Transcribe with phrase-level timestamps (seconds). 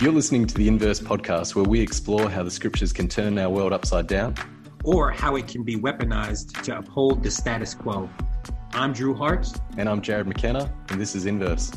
[0.00, 3.48] You're listening to the Inverse podcast, where we explore how the scriptures can turn our
[3.48, 4.34] world upside down
[4.82, 8.10] or how it can be weaponized to uphold the status quo.
[8.72, 9.46] I'm Drew Hart.
[9.78, 11.72] And I'm Jarrod McKenna, and this is Inverse.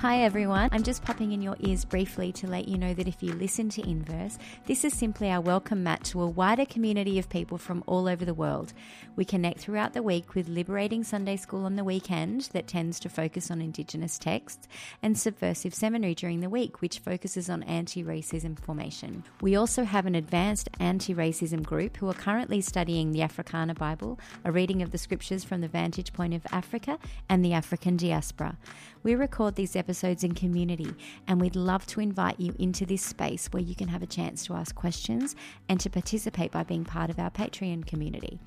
[0.00, 3.22] Hi everyone, I'm just popping in your ears briefly to let you know that if
[3.22, 4.36] you listen to Inverse,
[4.66, 8.22] this is simply our welcome mat to a wider community of people from all over
[8.22, 8.74] the world.
[9.16, 13.08] We connect throughout the week with Liberating Sunday School on the weekend, that tends to
[13.08, 14.68] focus on Indigenous texts,
[15.02, 19.24] and Subversive Seminary during the week, which focuses on anti racism formation.
[19.40, 24.20] We also have an advanced anti racism group who are currently studying the Africana Bible,
[24.44, 26.98] a reading of the scriptures from the vantage point of Africa
[27.30, 28.58] and the African diaspora.
[29.06, 30.92] We record these episodes in community,
[31.28, 34.44] and we'd love to invite you into this space where you can have a chance
[34.46, 35.36] to ask questions
[35.68, 38.40] and to participate by being part of our Patreon community.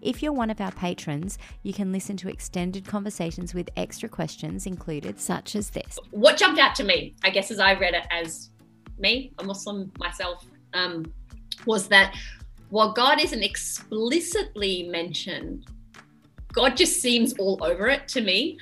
[0.00, 4.64] If you're one of our patrons, you can listen to extended conversations with extra questions
[4.64, 5.98] included, such as this.
[6.12, 8.48] What jumped out to me, I guess, as I read it as
[8.98, 11.12] me, a Muslim myself, um,
[11.66, 12.16] was that
[12.70, 15.66] while God isn't explicitly mentioned,
[16.54, 18.56] God just seems all over it to me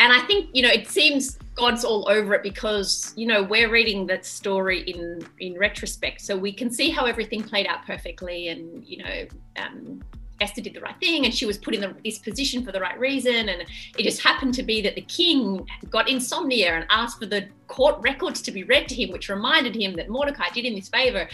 [0.00, 3.70] and I think you know it seems God's all over it because you know we're
[3.70, 8.48] reading that story in in retrospect, so we can see how everything played out perfectly,
[8.48, 9.26] and you know.
[9.56, 10.02] Um,
[10.40, 12.80] Esther did the right thing and she was put in the, this position for the
[12.80, 13.50] right reason.
[13.50, 13.62] And
[13.98, 18.00] it just happened to be that the king got insomnia and asked for the court
[18.00, 21.28] records to be read to him, which reminded him that Mordecai did him this favor.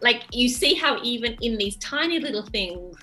[0.00, 2.96] Like you see how even in these tiny little things,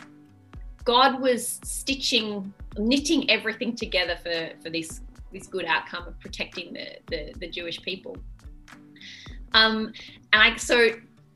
[0.85, 6.97] God was stitching, knitting everything together for, for this, this good outcome of protecting the,
[7.07, 8.17] the, the Jewish people.
[9.53, 9.93] Um,
[10.31, 10.89] and I, so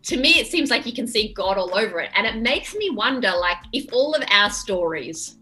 [0.04, 2.12] to me, it seems like you can see God all over it.
[2.16, 5.38] And it makes me wonder, like, if all of our stories,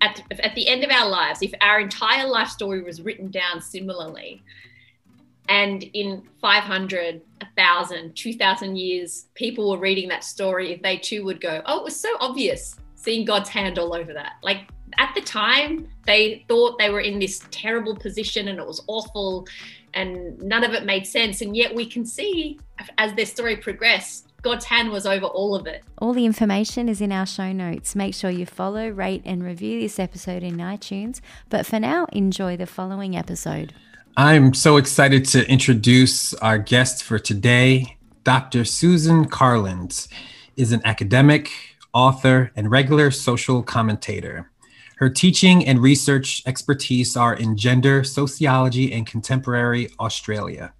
[0.00, 3.60] at, at the end of our lives, if our entire life story was written down
[3.60, 4.42] similarly,
[5.48, 11.40] and in 500, 1,000, 2,000 years, people were reading that story, if they too would
[11.40, 14.34] go, oh, it was so obvious seeing God's hand all over that.
[14.42, 18.82] Like at the time, they thought they were in this terrible position and it was
[18.86, 19.46] awful
[19.94, 21.40] and none of it made sense.
[21.40, 22.58] And yet we can see
[22.98, 25.82] as their story progressed, God's hand was over all of it.
[25.98, 27.94] All the information is in our show notes.
[27.94, 31.20] Make sure you follow, rate, and review this episode in iTunes.
[31.50, 33.74] But for now, enjoy the following episode.
[34.16, 37.96] I'm so excited to introduce our guest for today.
[38.24, 38.64] Dr.
[38.64, 40.08] Susan Carland
[40.56, 41.50] is an academic,
[41.92, 44.49] author, and regular social commentator.
[45.00, 50.74] Her teaching and research expertise are in gender, sociology, and contemporary Australia.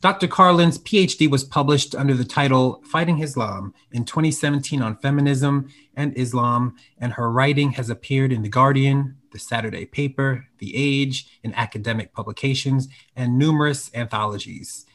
[0.00, 0.28] Dr.
[0.28, 6.76] Carland's PhD was published under the title Fighting Hislam in 2017 on feminism and Islam,
[6.98, 12.12] and her writing has appeared in The Guardian, The Saturday Paper, The Age, in academic
[12.12, 14.86] publications, and numerous anthologies.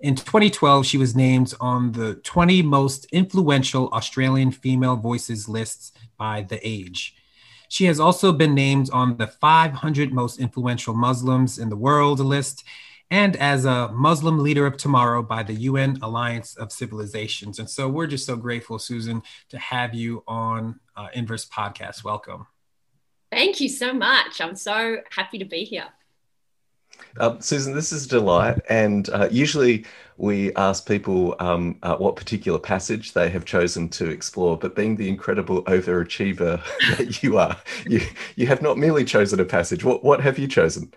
[0.00, 6.42] In 2012, she was named on the 20 most influential Australian female voices lists by
[6.42, 7.14] The Age.
[7.68, 12.64] She has also been named on the 500 most influential Muslims in the world list
[13.10, 17.58] and as a Muslim leader of tomorrow by the UN Alliance of Civilizations.
[17.58, 22.04] And so we're just so grateful, Susan, to have you on uh, Inverse Podcast.
[22.04, 22.46] Welcome.
[23.30, 24.40] Thank you so much.
[24.40, 25.88] I'm so happy to be here.
[27.18, 28.58] Uh, Susan, this is a delight.
[28.68, 29.86] And uh, usually
[30.18, 34.96] we ask people um, uh, what particular passage they have chosen to explore, but being
[34.96, 36.60] the incredible overachiever
[36.96, 37.56] that you are,
[37.86, 38.00] you,
[38.34, 39.84] you have not merely chosen a passage.
[39.84, 40.92] What, what have you chosen?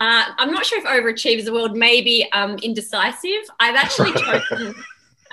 [0.00, 3.42] Uh, I'm not sure if overachieve is the word, maybe um, indecisive.
[3.60, 4.12] I've actually
[4.50, 4.74] chosen.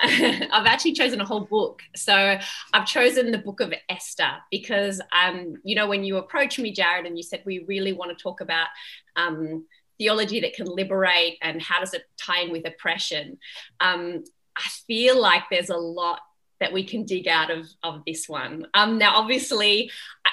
[0.00, 1.82] I've actually chosen a whole book.
[1.96, 2.38] So
[2.72, 7.04] I've chosen the book of Esther because, um, you know, when you approached me, Jarrod,
[7.04, 8.68] and you said we really want to talk about
[9.16, 9.64] um,
[9.98, 13.38] theology that can liberate and how does it tie in with oppression,
[13.80, 14.24] um,
[14.56, 16.20] I feel like there's a lot
[16.60, 18.66] that we can dig out of, of this one.
[18.74, 19.90] Um, now, obviously,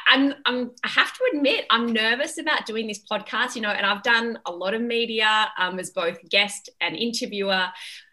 [0.08, 3.86] I'm, I'm, I have to admit, I'm nervous about doing this podcast, you know, and
[3.86, 7.68] I've done a lot of media um, as both guest and interviewer.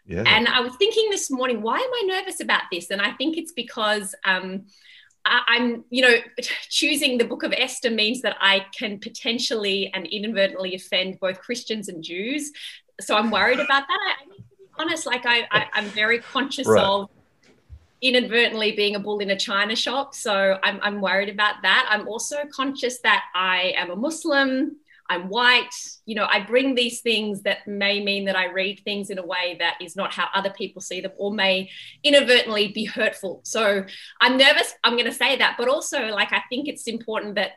[0.05, 0.23] Yeah.
[0.27, 2.91] And I was thinking this morning, why am I nervous about this?
[2.91, 4.65] And I think it's because um,
[5.25, 6.15] I, am you know,
[6.69, 11.89] choosing the book of Esther means that I can potentially and inadvertently offend both Christians
[11.89, 12.51] and Jews.
[13.01, 14.15] So I'm worried about that.
[14.19, 16.83] I, I need to be honest, like I, I, am very conscious right.
[16.83, 17.09] of
[18.01, 20.13] inadvertently being a bull in a china shop.
[20.13, 21.87] So I'm, I'm worried about that.
[21.89, 24.77] I'm also conscious that I am a Muslim.
[25.09, 25.73] I'm white.
[26.05, 29.25] You know, I bring these things that may mean that I read things in a
[29.25, 31.69] way that is not how other people see them or may
[32.03, 33.41] inadvertently be hurtful.
[33.43, 33.85] So
[34.21, 34.73] I'm nervous.
[34.83, 35.55] I'm going to say that.
[35.57, 37.53] But also, like, I think it's important that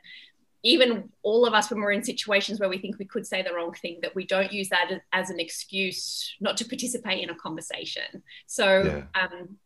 [0.66, 3.54] even all of us when we're in situations where we think we could say the
[3.54, 7.34] wrong thing that we don't use that as, an excuse not to participate in a
[7.34, 9.22] conversation so yeah.
[9.22, 9.56] um,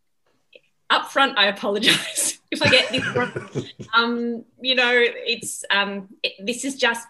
[0.90, 3.32] up front i apologize if i get this wrong
[3.94, 7.06] um, you know it's um, it, this is just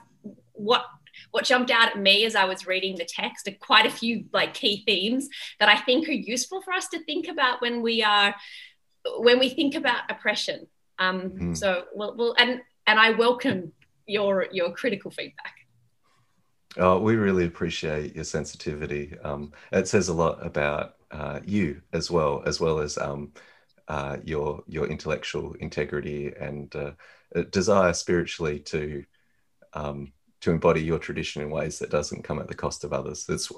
[0.61, 0.85] what
[1.31, 4.25] what jumped out at me as I was reading the text are quite a few
[4.33, 5.29] like key themes
[5.59, 8.35] that I think are useful for us to think about when we are
[9.19, 10.67] when we think about oppression.
[10.99, 11.57] Um, mm.
[11.57, 13.73] So, well, well, and and I welcome
[14.07, 15.55] your your critical feedback.
[16.77, 19.15] Oh, we really appreciate your sensitivity.
[19.25, 23.33] Um, it says a lot about uh, you as well, as well as um,
[23.89, 26.93] uh, your your intellectual integrity and uh,
[27.51, 29.05] desire spiritually to
[29.73, 33.25] um, to embody your tradition in ways that doesn't come at the cost of others.
[33.25, 33.51] That's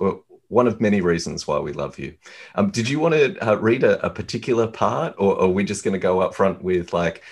[0.48, 2.14] one of many reasons why we love you.
[2.54, 5.64] Um, did you want to uh, read a, a, particular part, or, or are we
[5.64, 7.22] just going to go up front with like?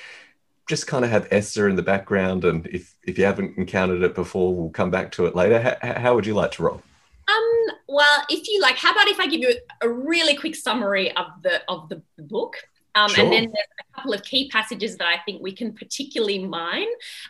[0.68, 4.14] just kind of have Esther in the background, and if if you haven't encountered it
[4.14, 5.76] before, we'll come back to it later.
[5.82, 6.80] How, how would you like to roll?
[7.26, 11.10] Um, well, if you like, how about if I give you a really quick summary
[11.16, 12.54] of the of the book?
[12.94, 13.24] Um, sure.
[13.24, 16.88] And then there's a couple of key passages that I think we can particularly mine.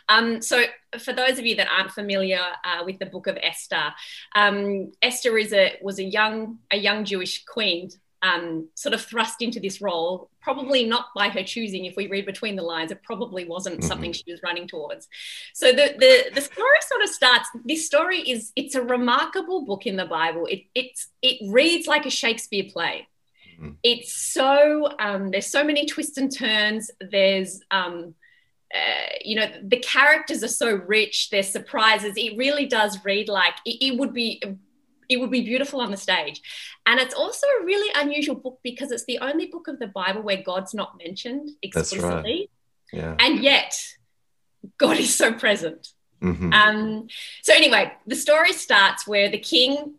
[0.09, 0.63] Um, so,
[0.99, 3.93] for those of you that aren't familiar uh, with the Book of Esther,
[4.35, 7.89] um, Esther is a was a young a young Jewish queen
[8.23, 11.85] um, sort of thrust into this role, probably not by her choosing.
[11.85, 13.87] If we read between the lines, it probably wasn't mm-hmm.
[13.87, 15.07] something she was running towards.
[15.53, 17.49] So the, the the story sort of starts.
[17.65, 20.45] This story is it's a remarkable book in the Bible.
[20.45, 23.07] It it's it reads like a Shakespeare play.
[23.61, 23.73] Mm-hmm.
[23.83, 26.89] It's so um, there's so many twists and turns.
[26.99, 28.15] There's um,
[28.73, 31.29] uh, you know the characters are so rich.
[31.29, 32.13] There's surprises.
[32.17, 34.41] It really does read like it, it would be
[35.09, 36.41] it would be beautiful on the stage.
[36.85, 40.21] And it's also a really unusual book because it's the only book of the Bible
[40.21, 42.49] where God's not mentioned explicitly.
[42.93, 43.01] Right.
[43.03, 43.15] Yeah.
[43.19, 43.77] And yet,
[44.77, 45.89] God is so present.
[46.21, 46.53] Mm-hmm.
[46.53, 47.07] Um,
[47.41, 49.95] so, anyway, the story starts where the king,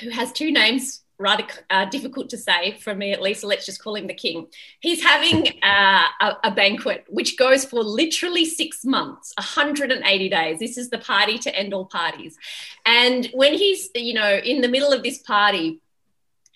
[0.00, 3.42] who has two names rather uh, difficult to say for me at least.
[3.42, 4.46] So let's just call him the king.
[4.80, 10.58] He's having uh, a, a, banquet which goes for literally six months, 180 days.
[10.58, 12.36] This is the party to end all parties.
[12.84, 15.80] And when he's, you know, in the middle of this party,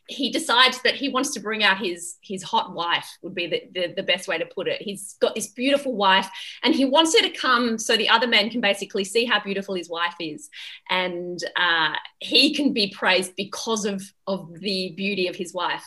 [0.08, 3.62] he decides that he wants to bring out his his hot wife would be the,
[3.74, 4.80] the, the, best way to put it.
[4.80, 6.28] He's got this beautiful wife
[6.62, 9.74] and he wants her to come so the other men can basically see how beautiful
[9.74, 10.48] his wife is.
[10.88, 15.84] And uh, he can be praised because of of the beauty of his wife.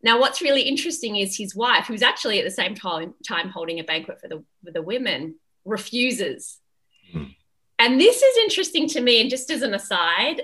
[0.00, 3.80] Now what's really interesting is his wife who's actually at the same time time holding
[3.80, 6.58] a banquet for the for the women refuses.
[7.12, 7.34] Mm.
[7.80, 10.42] and this is interesting to me and just as an aside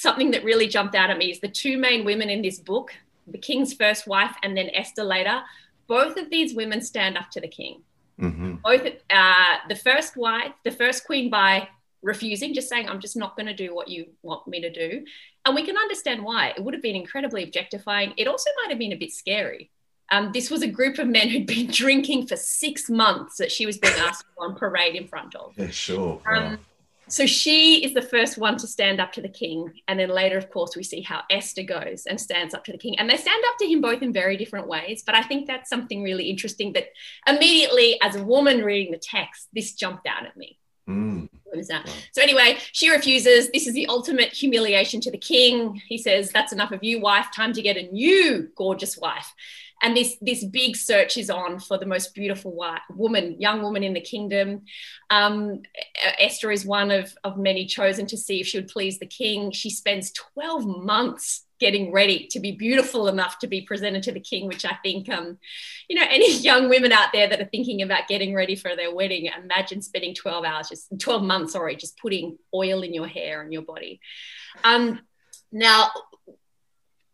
[0.00, 2.94] something that really jumped out at me is the two main women in this book,
[3.26, 5.42] the king's first wife and then Esther later.
[5.86, 7.82] Both of these women stand up to the king.
[8.18, 8.56] Mm-hmm.
[8.64, 11.68] Both uh, the first wife, the first queen, by
[12.02, 15.04] refusing, just saying, "I'm just not going to do what you want me to do,"
[15.44, 16.52] and we can understand why.
[16.56, 18.12] It would have been incredibly objectifying.
[18.16, 19.70] It also might have been a bit scary.
[20.12, 23.64] Um, this was a group of men who'd been drinking for six months that she
[23.64, 25.54] was being asked to go on parade in front of.
[25.56, 26.20] Yeah, sure.
[26.26, 26.58] Um,
[27.10, 29.72] so she is the first one to stand up to the king.
[29.88, 32.78] And then later, of course, we see how Esther goes and stands up to the
[32.78, 32.98] king.
[32.98, 35.02] And they stand up to him both in very different ways.
[35.04, 36.88] But I think that's something really interesting that
[37.26, 40.58] immediately, as a woman reading the text, this jumped out at me.
[40.88, 41.28] Mm.
[42.12, 43.50] So anyway, she refuses.
[43.50, 45.82] This is the ultimate humiliation to the king.
[45.88, 47.26] He says, "That's enough of you, wife.
[47.34, 49.34] Time to get a new gorgeous wife."
[49.82, 53.82] And this this big search is on for the most beautiful white woman, young woman
[53.82, 54.62] in the kingdom.
[55.08, 55.62] Um,
[56.18, 59.50] Esther is one of of many chosen to see if she would please the king.
[59.52, 64.18] She spends twelve months getting ready to be beautiful enough to be presented to the
[64.18, 65.38] king, which I think, um,
[65.88, 68.92] you know, any young women out there that are thinking about getting ready for their
[68.92, 73.42] wedding, imagine spending 12 hours, just 12 months, sorry, just putting oil in your hair
[73.42, 74.00] and your body.
[74.64, 75.00] Um,
[75.52, 75.90] now,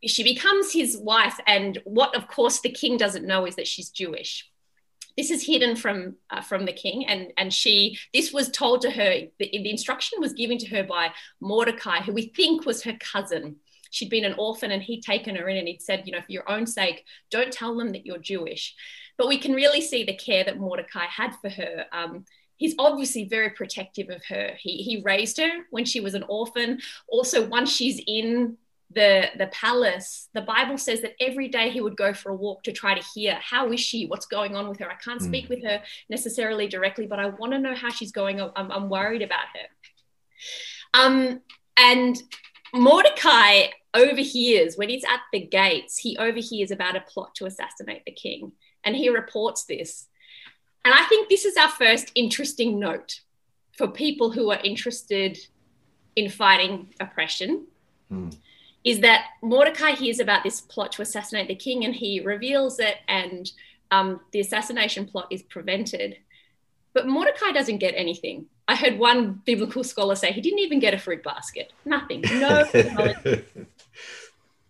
[0.05, 1.38] she becomes his wife.
[1.47, 4.49] And what, of course, the king doesn't know is that she's Jewish.
[5.17, 7.99] This is hidden from uh, from the king, and and she.
[8.12, 9.23] This was told to her.
[9.38, 13.57] The, the instruction was given to her by Mordecai, who we think was her cousin.
[13.91, 16.33] She'd been an orphan, and he'd taken her in, and he'd said, you know, for
[16.33, 18.75] your own sake, don't tell them that you're Jewish.
[19.17, 21.87] But we can really see the care that Mordecai had for her.
[21.93, 22.26] Um,
[22.57, 24.53] he's obviously very protective of her.
[24.59, 26.81] He, he raised her when she was an orphan.
[27.09, 28.59] Also, once she's in
[28.93, 32.62] the the palace the bible says that every day he would go for a walk
[32.62, 34.07] to try to hear how is she?
[34.07, 34.88] What's going on with her?
[34.88, 35.50] I can't speak mm.
[35.50, 38.40] with her necessarily directly but i want to know how she's going.
[38.40, 41.00] I'm, I'm worried about her.
[41.00, 41.40] Um,
[41.76, 42.16] and
[42.75, 48.12] mordecai overhears when he's at the gates he overhears about a plot to assassinate the
[48.12, 48.52] king
[48.85, 50.07] and he reports this.
[50.85, 53.21] And i think this is our first interesting note
[53.76, 55.38] for people who are interested
[56.16, 57.66] in fighting oppression.
[58.09, 58.31] Hmm.
[58.87, 62.99] Is that Mordecai hears about this plot to assassinate the king and he reveals it,
[63.09, 63.50] and
[63.90, 66.16] um, the assassination plot is prevented.
[66.95, 68.47] But Mordecai doesn't get anything.
[68.69, 71.73] I heard one biblical scholar say he didn't even get a fruit basket.
[71.85, 72.23] Nothing.
[72.23, 72.64] No.
[72.75, 73.45] and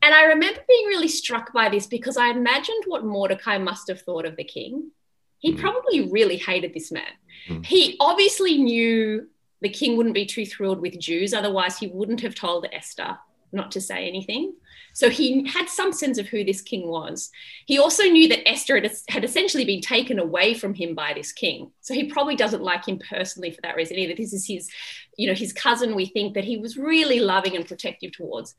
[0.03, 4.25] I remember being really struck by this because I imagined what Mordecai must have thought
[4.25, 4.93] of the king.
[5.39, 5.61] He Mm.
[5.61, 7.13] probably really hated this man.
[7.49, 7.67] Mm.
[7.67, 9.29] He obviously knew
[9.61, 13.19] the king wouldn't be too thrilled with Jews, otherwise, he wouldn't have told Esther
[13.57, 14.55] not to say anything.
[14.93, 17.31] So he had some sense of who this king was.
[17.67, 21.33] He also knew that Esther had, had essentially been taken away from him by this
[21.33, 21.71] king.
[21.81, 24.15] So he probably doesn't like him personally for that reason either.
[24.15, 24.71] This is his,
[25.19, 25.95] you know, his cousin.
[25.95, 28.55] We think that he was really loving and protective towards.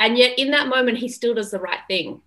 [0.00, 2.22] And yet, in that moment, he still does the right thing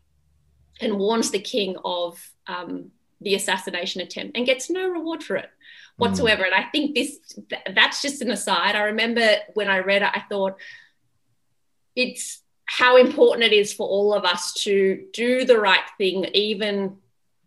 [0.80, 5.50] and warns the king of um, the assassination attempt and gets no reward for it
[5.98, 6.44] whatsoever.
[6.44, 7.18] And I think this
[7.50, 8.76] th- that's just an aside.
[8.76, 10.58] I remember when I read it, I thought
[11.96, 16.98] it's how important it is for all of us to do the right thing, even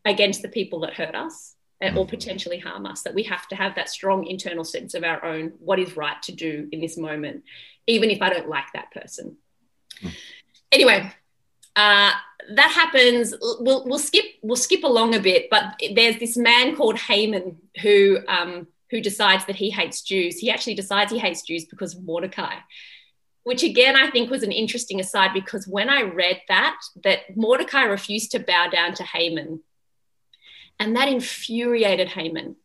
[0.05, 2.09] against the people that hurt us or Mhm.
[2.09, 3.03] potentially harm us.
[3.03, 6.21] That we have to have that strong internal sense of our own what is right
[6.23, 7.45] to do in this moment,
[7.87, 9.37] even if I don't like that person.
[10.01, 10.13] Mm.
[10.73, 11.13] Anyway,
[11.77, 12.13] uh,
[12.51, 13.35] that happens.
[13.41, 18.19] We'll, we'll skip we'll skip along a bit, but there's this man called Haman who
[18.29, 20.39] um, who decides that he hates Jews.
[20.39, 22.57] He actually decides he hates Jews because of Mordecai,
[23.49, 27.83] which again I think was an interesting aside because when I read that that Mordecai
[27.83, 29.61] refused to bow down to Haman,
[30.79, 32.57] and that infuriated Haman.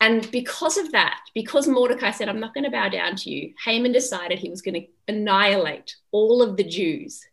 [0.00, 3.54] And because of that, because Mordecai said, I'm not going to bow down to you,
[3.64, 7.24] Haman decided he was going to annihilate all of the Jews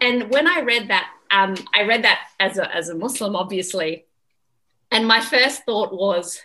[0.00, 4.06] and when I read that, um, I read that as a, as a Muslim, obviously.
[4.90, 6.40] And my first thought was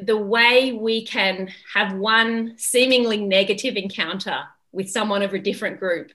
[0.00, 6.12] the way we can have one seemingly negative encounter with someone of a different group,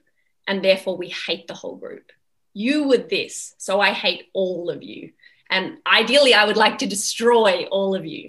[0.47, 2.11] and therefore we hate the whole group.
[2.53, 5.11] You were this, so I hate all of you.
[5.49, 8.27] And ideally, I would like to destroy all of you.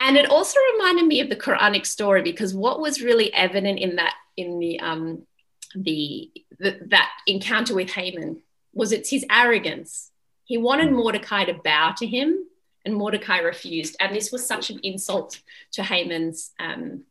[0.00, 3.96] And it also reminded me of the Quranic story because what was really evident in
[3.96, 5.26] that, in the um,
[5.74, 10.10] the, the that encounter with Haman was it's his arrogance.
[10.44, 12.44] He wanted Mordecai to bow to him,
[12.84, 13.96] and Mordecai refused.
[14.00, 15.40] And this was such an insult
[15.72, 17.02] to Haman's um,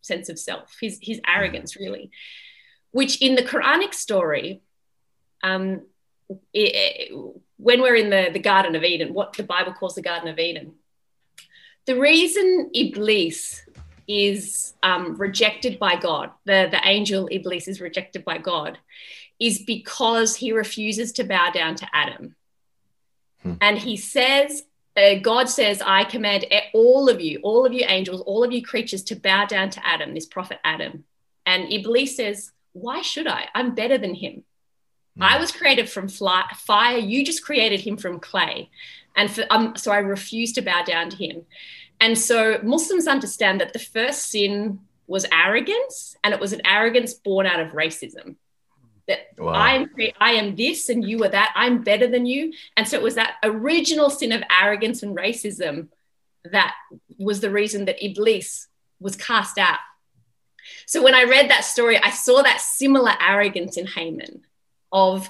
[0.00, 2.10] sense of self, his his arrogance, really.
[2.92, 4.62] Which in the Quranic story,
[5.42, 5.82] um,
[6.52, 7.12] it, it-
[7.56, 10.38] when we're in the, the Garden of Eden, what the Bible calls the Garden of
[10.38, 10.74] Eden,
[11.86, 13.62] the reason Iblis
[14.08, 18.78] is um, rejected by God, the, the angel Iblis is rejected by God,
[19.38, 22.34] is because he refuses to bow down to Adam.
[23.42, 23.54] Hmm.
[23.60, 24.64] And he says,
[24.96, 28.62] uh, God says, I command all of you, all of you angels, all of you
[28.62, 31.04] creatures to bow down to Adam, this prophet Adam.
[31.46, 33.48] And Iblis says, Why should I?
[33.54, 34.44] I'm better than him.
[35.20, 36.98] I was created from fly, fire.
[36.98, 38.70] You just created him from clay.
[39.16, 41.42] And for, um, so I refuse to bow down to him.
[42.00, 47.14] And so Muslims understand that the first sin was arrogance, and it was an arrogance
[47.14, 48.36] born out of racism.
[49.08, 49.52] That Wow.
[49.52, 51.52] I'm I am this and you are that.
[51.54, 52.52] I'm better than you.
[52.76, 55.88] And so it was that original sin of arrogance and racism
[56.50, 56.74] that
[57.18, 58.68] was the reason that Iblis
[59.00, 59.78] was cast out.
[60.86, 64.42] So when I read that story, I saw that similar arrogance in Haman
[64.92, 65.28] of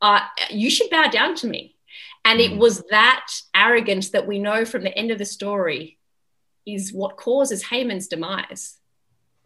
[0.00, 0.20] uh,
[0.50, 1.76] you should bow down to me.
[2.24, 2.58] And it Mm.
[2.58, 5.98] was that arrogance that we know from the end of the story
[6.66, 8.78] is what causes Haman's demise.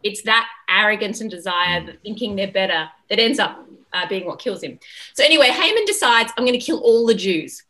[0.03, 4.39] It's that arrogance and desire, that thinking they're better, that ends up uh, being what
[4.39, 4.79] kills him.
[5.13, 7.63] So, anyway, Haman decides, I'm going to kill all the Jews.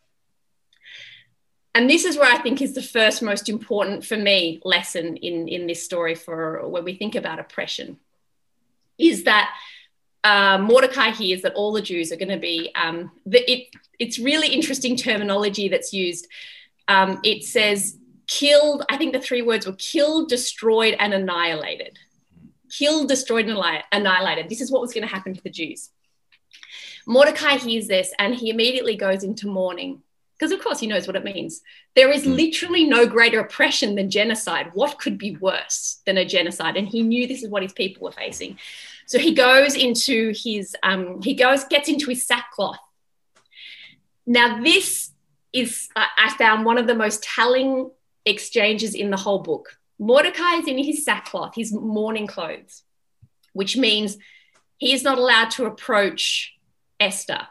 [1.75, 5.47] And this is where I think is the first most important for me lesson in,
[5.47, 7.97] in this story for when we think about oppression
[8.97, 9.55] is that
[10.23, 13.67] uh, Mordecai hears that all the Jews are going to be, um, the, it,
[13.97, 16.27] it's really interesting terminology that's used.
[16.87, 21.97] Um, it says killed, I think the three words were killed, destroyed, and annihilated.
[22.69, 24.49] Killed, destroyed, and annihilated.
[24.49, 25.89] This is what was going to happen to the Jews.
[27.05, 30.03] Mordecai hears this and he immediately goes into mourning
[30.37, 31.61] because, of course, he knows what it means.
[31.95, 32.35] There is Mm.
[32.35, 34.71] literally no greater oppression than genocide.
[34.73, 36.77] What could be worse than a genocide?
[36.77, 38.57] And he knew this is what his people were facing.
[39.05, 42.77] So he goes into his, um, he goes, gets into his sackcloth.
[44.25, 45.11] Now, this
[45.51, 47.89] is, I I found one of the most telling
[48.25, 49.78] exchanges in the whole book.
[49.99, 52.83] Mordecai is in his sackcloth, his mourning clothes,
[53.53, 54.17] which means
[54.77, 56.55] he is not allowed to approach
[56.99, 57.47] Esther.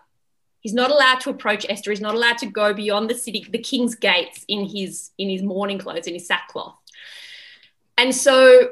[0.61, 1.91] He's not allowed to approach Esther.
[1.91, 5.43] He's not allowed to go beyond the city, the king's gates in his in his
[5.43, 6.75] mourning clothes, in his sackcloth.
[7.97, 8.71] And so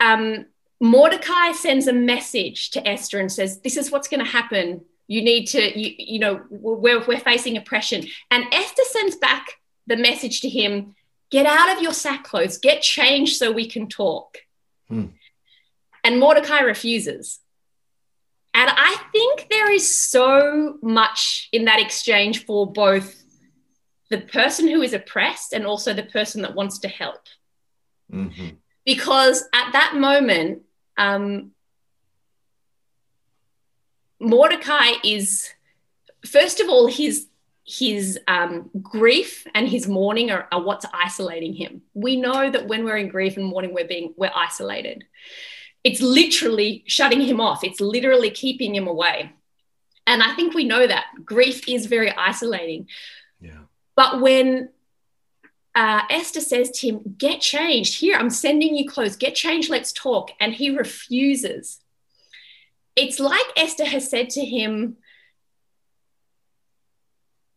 [0.00, 0.46] um,
[0.80, 4.84] Mordecai sends a message to Esther and says, "This is what's going to happen.
[5.06, 9.96] You need to, you, you know, we're, we're facing oppression." And Esther sends back the
[9.96, 10.94] message to him:
[11.32, 12.60] "Get out of your sackcloth.
[12.62, 14.38] Get changed so we can talk."
[14.88, 15.06] Hmm.
[16.04, 17.40] And Mordecai refuses.
[18.54, 23.22] And I think there is so much in that exchange for both
[24.10, 27.26] the person who is oppressed and also the person that wants to help.
[28.12, 28.56] Mm-hmm.
[28.84, 30.62] Because at that moment,
[30.98, 31.52] um,
[34.20, 35.48] Mordecai is,
[36.26, 37.26] first of all, his
[37.64, 41.82] his um, grief and his mourning are, are, what's isolating him.
[41.94, 45.04] We know that when we're in grief and mourning, we're being we're isolated
[45.84, 47.64] it's literally shutting him off.
[47.64, 49.32] It's literally keeping him away.
[50.06, 52.88] And I think we know that grief is very isolating.
[53.40, 53.62] Yeah.
[53.96, 54.70] But when
[55.74, 57.98] uh, Esther says to him, Get changed.
[57.98, 59.16] Here, I'm sending you clothes.
[59.16, 59.70] Get changed.
[59.70, 60.30] Let's talk.
[60.40, 61.80] And he refuses.
[62.94, 64.96] It's like Esther has said to him,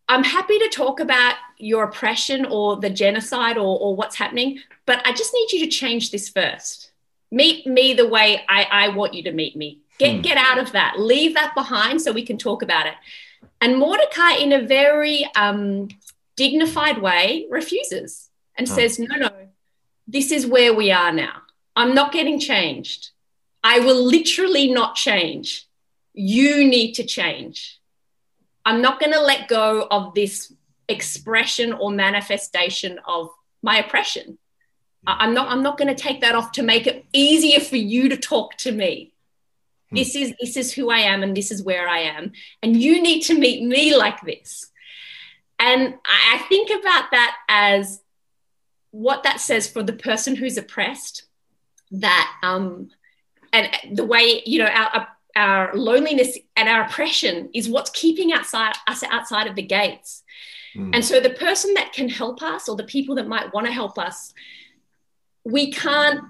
[0.07, 5.05] I'm happy to talk about your oppression or the genocide or, or what's happening, but
[5.05, 6.91] I just need you to change this first
[7.31, 9.79] meet me the way I, I want you to meet me.
[9.97, 10.21] Get, hmm.
[10.21, 10.99] get out of that.
[10.99, 12.93] Leave that behind so we can talk about it.
[13.61, 15.89] And Mordecai, in a very um,
[16.35, 18.73] dignified way, refuses and oh.
[18.73, 19.29] says, No, no,
[20.07, 21.41] this is where we are now.
[21.75, 23.09] I'm not getting changed.
[23.63, 25.67] I will literally not change.
[26.13, 27.79] You need to change.
[28.65, 30.51] I'm not going to let go of this
[30.87, 33.29] expression or manifestation of
[33.61, 34.37] my oppression.
[35.07, 38.09] I'm not I'm not going to take that off to make it easier for you
[38.09, 39.13] to talk to me.
[39.89, 39.97] Hmm.
[39.97, 42.31] This is this is who I am and this is where I am
[42.63, 44.71] and you need to meet me like this.
[45.59, 48.01] And I think about that as
[48.91, 51.23] what that says for the person who's oppressed
[51.91, 52.89] that um
[53.53, 58.73] and the way you know our our loneliness and our oppression is what's keeping outside
[58.87, 60.23] us outside of the gates.
[60.73, 60.91] Hmm.
[60.93, 63.73] And so the person that can help us or the people that might want to
[63.73, 64.33] help us
[65.45, 66.21] we can't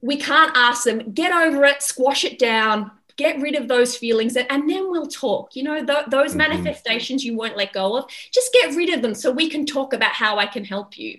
[0.00, 4.36] we can't ask them get over it squash it down get rid of those feelings
[4.36, 6.38] and then we'll talk you know th- those mm-hmm.
[6.38, 9.92] manifestations you won't let go of just get rid of them so we can talk
[9.92, 11.18] about how i can help you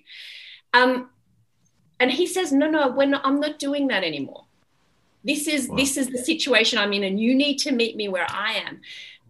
[0.74, 1.10] um,
[2.00, 4.46] and he says no no we're not, i'm not doing that anymore
[5.24, 5.76] this is wow.
[5.76, 8.82] this is the situation i'm in and you need to meet me where i am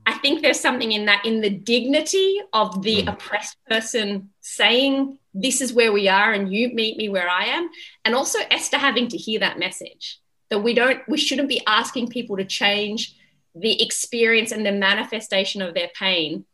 [0.06, 3.12] i think there's something in that in the dignity of the mm.
[3.12, 7.70] oppressed person saying this is where we are and you meet me where I am.
[8.06, 12.10] And also Esther having to hear that message that we don't, we shouldn't be asking
[12.10, 13.16] people to change
[13.54, 16.46] the experience and the manifestation of their pain.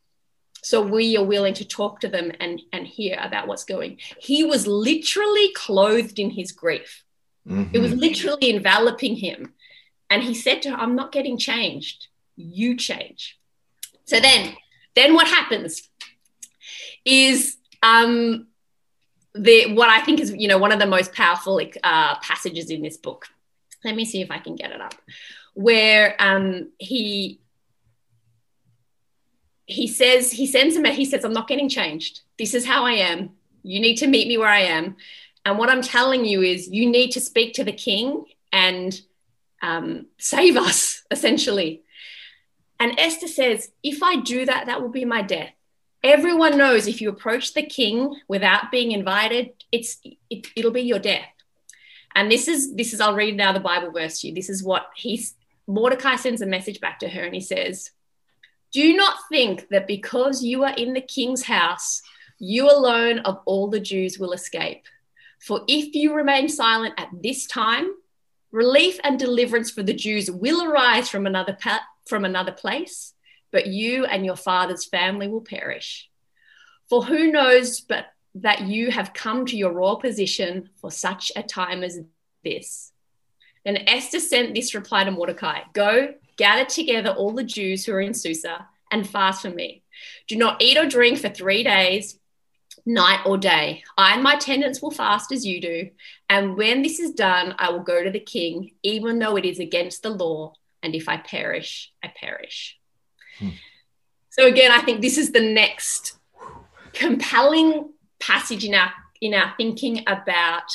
[0.63, 3.99] So we are willing to talk to them and, and hear about what's going.
[4.19, 7.04] He was literally clothed in his grief.
[7.47, 7.75] Mm-hmm.
[7.75, 9.53] It was literally enveloping him.
[10.09, 12.07] And he said to her, I'm not getting changed.
[12.35, 13.39] You change.
[14.05, 14.55] So then,
[14.95, 15.89] then what happens
[17.05, 18.47] is um,
[19.35, 22.81] the what I think is you know one of the most powerful uh, passages in
[22.81, 23.27] this book.
[23.83, 24.95] Let me see if I can get it up,
[25.53, 27.39] where um, he
[29.65, 32.21] he says he sends him a, he says I'm not getting changed.
[32.39, 33.31] This is how I am.
[33.63, 34.95] You need to meet me where I am,
[35.45, 38.99] and what I'm telling you is you need to speak to the king and
[39.61, 41.83] um, save us essentially.
[42.79, 45.55] And Esther says, if I do that, that will be my death
[46.05, 50.99] everyone knows if you approach the king without being invited, it's it, it'll be your
[50.99, 51.25] death.
[52.13, 54.35] And this is this is I'll read now the Bible verse to you.
[54.35, 55.33] This is what he's
[55.67, 57.91] Mordecai sends a message back to her and he says,
[58.71, 62.03] Do not think that because you are in the king's house,
[62.37, 64.85] you alone of all the Jews will escape.
[65.39, 67.93] For if you remain silent at this time,
[68.51, 73.15] relief and deliverance for the Jews will arise from another pa- from another place
[73.55, 76.09] but you and your father's family will perish.
[76.89, 81.41] For who knows but that you have come to your royal position for such a
[81.41, 81.97] time as
[82.43, 82.91] this?
[83.63, 88.01] Then Esther sent this reply to Mordecai Go, gather together all the Jews who are
[88.01, 89.83] in Susa and fast for me.
[90.27, 92.19] Do not eat or drink for three days,
[92.85, 93.83] night or day.
[93.97, 95.89] I and my attendants will fast as you do.
[96.29, 99.59] And when this is done, I will go to the king, even though it is
[99.59, 100.53] against the law.
[100.83, 102.77] And if I perish, I perish.
[103.39, 103.49] Hmm.
[104.29, 106.17] So again, I think this is the next
[106.93, 110.71] compelling passage in our in our thinking about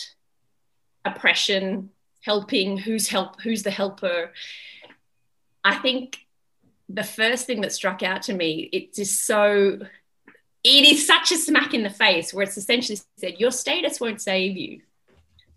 [1.05, 1.91] oppression,
[2.23, 4.33] helping, who's help, who's the helper.
[5.63, 6.27] I think
[6.89, 9.79] the first thing that struck out to me, it's just so,
[10.63, 14.21] it is such a smack in the face where it's essentially said, your status won't
[14.21, 14.81] save you.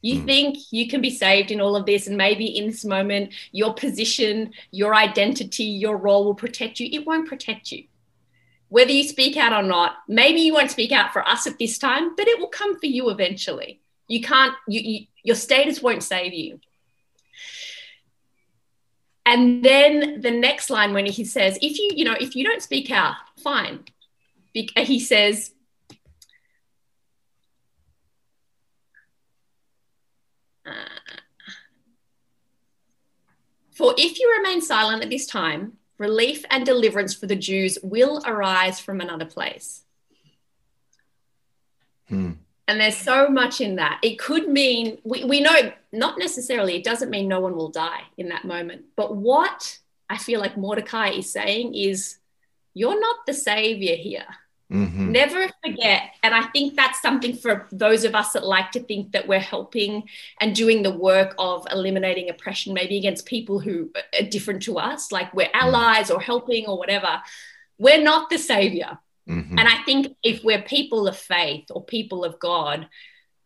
[0.02, 0.26] You mm.
[0.26, 3.74] think you can be saved in all of this, and maybe in this moment, your
[3.74, 6.89] position, your identity, your role will protect you.
[6.92, 7.86] It won't protect you.
[8.70, 11.78] Whether you speak out or not, maybe you won't speak out for us at this
[11.78, 13.80] time, but it will come for you eventually.
[14.08, 16.60] You can't, you, you your status won't save you.
[19.26, 22.62] And then the next line when he says, if you, you know, if you don't
[22.62, 23.86] speak out, fine.
[24.54, 25.52] He says,
[30.66, 30.72] uh,
[33.72, 38.22] for if you remain silent at this time, relief and deliverance for the Jews will
[38.26, 39.84] arise from another place.
[42.08, 42.34] Hmm.
[42.68, 44.00] And there's so much in that.
[44.04, 48.02] It could mean, we, we know not necessarily, it doesn't mean no one will die
[48.18, 48.86] in that moment.
[48.96, 52.18] But what I feel like Mordecai is saying is,
[52.76, 54.26] you're not the savior here.
[54.73, 55.12] Mm-hmm.
[55.12, 56.15] Never forget.
[56.23, 59.39] And I think that's something for those of us that like to think that we're
[59.39, 60.03] helping
[60.41, 65.12] and doing the work of eliminating oppression, maybe against people who are different to us,
[65.12, 65.53] like we're mm.
[65.53, 67.21] allies or helping or whatever.
[67.77, 68.97] We're not the savior.
[69.29, 69.59] Mm-hmm.
[69.59, 72.88] And I think if we're people of faith or people of God,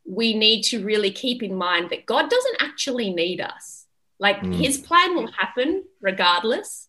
[0.06, 3.86] we need to really keep in mind that God doesn't actually need us.
[4.18, 4.56] Like mm.
[4.56, 6.88] his plan will happen regardless.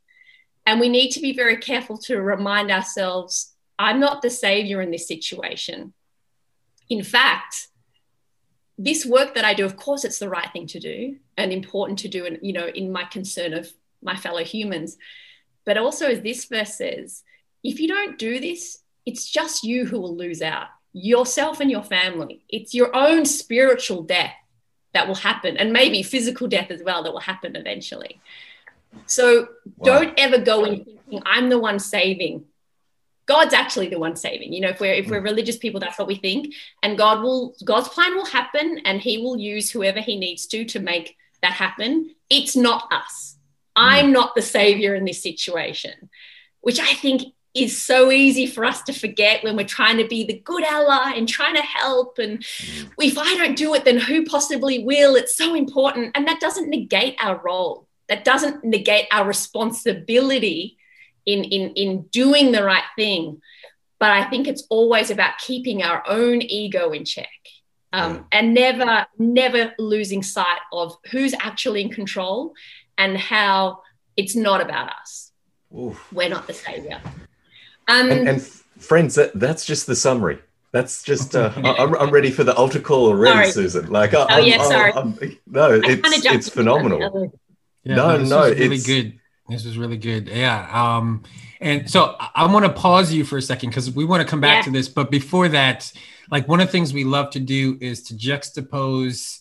[0.65, 4.91] And we need to be very careful to remind ourselves I'm not the savior in
[4.91, 5.93] this situation.
[6.89, 7.69] In fact,
[8.77, 11.99] this work that I do, of course, it's the right thing to do and important
[12.01, 14.97] to do, and you know, in my concern of my fellow humans.
[15.65, 17.23] But also, as this verse says,
[17.63, 21.83] if you don't do this, it's just you who will lose out yourself and your
[21.83, 22.45] family.
[22.49, 24.35] It's your own spiritual death
[24.95, 28.21] that will happen, and maybe physical death as well that will happen eventually.
[29.07, 29.85] So wow.
[29.85, 32.45] don't ever go in thinking, I'm the one saving.
[33.29, 34.55] God's actually the one saving.
[34.55, 36.55] You know, if we're if we're religious people, that's what we think.
[36.83, 40.65] And God will God's plan will happen and he will use whoever he needs to
[40.65, 42.15] to make that happen.
[42.31, 43.37] It's not us.
[43.77, 46.09] I'm not the savior in this situation,
[46.63, 50.25] which I think is so easy for us to forget when we're trying to be
[50.25, 52.19] the good ally and trying to help.
[52.19, 52.91] And mm.
[52.99, 55.17] if I don't do it, then who possibly will?
[55.17, 56.13] It's so important.
[56.15, 60.78] And that doesn't negate our role, that doesn't negate our responsibility
[61.29, 63.41] in, in, in doing the right thing.
[64.01, 67.29] But I think it's always about keeping our own ego in check.
[67.93, 68.23] Um, yeah.
[68.33, 72.55] and never, never losing sight of who's actually in control
[72.99, 73.81] and how
[74.17, 75.33] it's not about us.
[75.77, 76.13] Oof.
[76.13, 77.01] We're not the savior.
[77.89, 78.43] Um, and, and,
[78.79, 80.39] friends, that, that's just the summary.
[80.73, 83.53] That's just uh, I'm, I'm ready for the altar call already, sorry.
[83.53, 83.91] Susan.
[83.91, 84.93] Like, I, oh I'm, yeah, sorry.
[84.93, 87.33] I'm, no, it's it's phenomenal.
[87.85, 89.19] Yeah, no, no, it's really good.
[89.49, 90.29] This was really good.
[90.29, 90.69] Yeah.
[90.73, 91.23] Um,
[91.61, 94.29] and so I, I want to pause you for a second because we want to
[94.29, 94.63] come back yeah.
[94.65, 94.89] to this.
[94.89, 95.91] But before that,
[96.31, 99.41] like one of the things we love to do is to juxtapose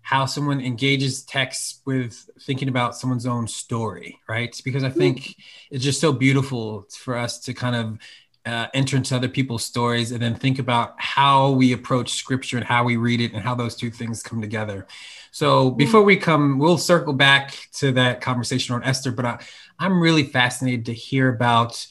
[0.00, 4.60] how someone engages text with thinking about someone's own story, right?
[4.64, 4.98] Because I hmm.
[4.98, 5.36] think
[5.70, 7.98] it's just so beautiful for us to kind of
[8.44, 12.66] uh, enter into other people's stories and then think about how we approach scripture and
[12.66, 14.86] how we read it and how those two things come together.
[15.32, 15.76] So hmm.
[15.76, 19.44] before we come, we'll circle back to that conversation on Esther, but I,
[19.78, 21.84] I'm really fascinated to hear about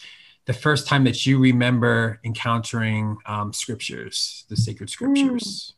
[0.45, 5.73] the first time that you remember encountering um, scriptures, the sacred scriptures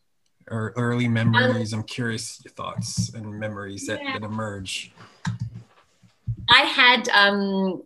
[0.49, 1.73] or early memories?
[1.73, 4.13] Um, I'm curious your thoughts and memories that, yeah.
[4.13, 4.91] that emerge.
[6.49, 7.83] I had, um,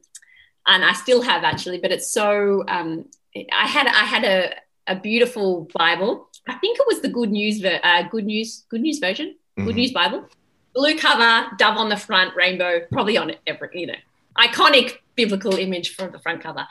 [0.65, 2.63] and I still have actually, but it's so.
[2.67, 4.53] Um, I had I had a,
[4.87, 6.29] a beautiful Bible.
[6.47, 9.35] I think it was the Good News, uh, Good News, Good News version.
[9.57, 10.29] Good News Bible.
[10.75, 13.95] Blue cover, dove on the front, rainbow, probably on it, every, you know,
[14.37, 16.67] iconic biblical image from the front cover.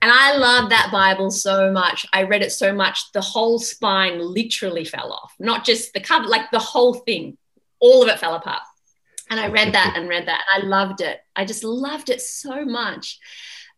[0.00, 2.06] And I love that Bible so much.
[2.14, 6.26] I read it so much, the whole spine literally fell off, not just the cover,
[6.26, 7.36] like the whole thing,
[7.78, 8.62] all of it fell apart.
[9.28, 10.42] And I read that and read that.
[10.52, 11.20] And I loved it.
[11.36, 13.18] I just loved it so much.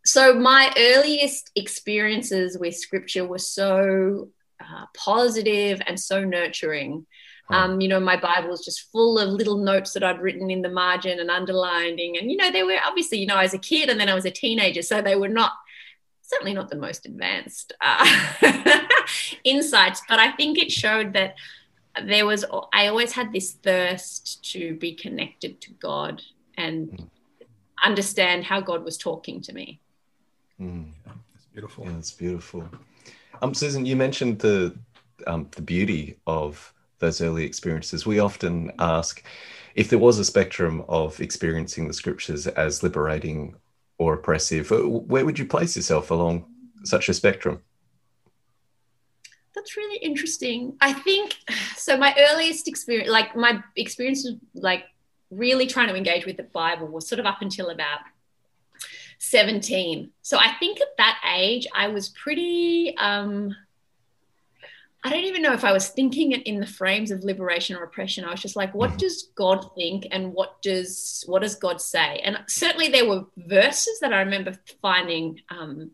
[0.04, 7.06] So, my earliest experiences with scripture were so uh, positive and so nurturing.
[7.50, 10.62] Um, you know, my Bible was just full of little notes that I'd written in
[10.62, 12.16] the margin and underlining.
[12.16, 14.14] And, you know, they were obviously, you know, I was a kid and then I
[14.14, 14.82] was a teenager.
[14.82, 15.52] So they were not,
[16.22, 18.06] certainly not the most advanced uh,
[19.44, 20.02] insights.
[20.08, 21.34] But I think it showed that
[22.02, 26.22] there was, I always had this thirst to be connected to God
[26.56, 27.08] and mm.
[27.84, 29.80] understand how God was talking to me.
[30.58, 30.86] Mm.
[31.04, 31.84] That's beautiful.
[31.84, 32.68] Yeah, that's beautiful.
[33.42, 34.78] Um, Susan, you mentioned the
[35.26, 36.72] um, the beauty of
[37.02, 39.22] those early experiences, we often ask
[39.74, 43.54] if there was a spectrum of experiencing the scriptures as liberating
[43.98, 44.70] or oppressive?
[44.70, 46.46] Where would you place yourself along
[46.84, 47.62] such a spectrum?
[49.54, 50.76] That's really interesting.
[50.80, 51.36] I think
[51.76, 51.96] so.
[51.96, 54.84] My earliest experience, like my experience, of like
[55.30, 58.00] really trying to engage with the Bible, was sort of up until about
[59.18, 60.10] 17.
[60.22, 62.96] So I think at that age, I was pretty.
[62.96, 63.54] Um,
[65.04, 67.82] I don't even know if I was thinking it in the frames of liberation or
[67.82, 68.24] oppression.
[68.24, 68.98] I was just like, what mm-hmm.
[68.98, 72.20] does God think, and what does what does God say?
[72.24, 75.90] And certainly there were verses that I remember finding um,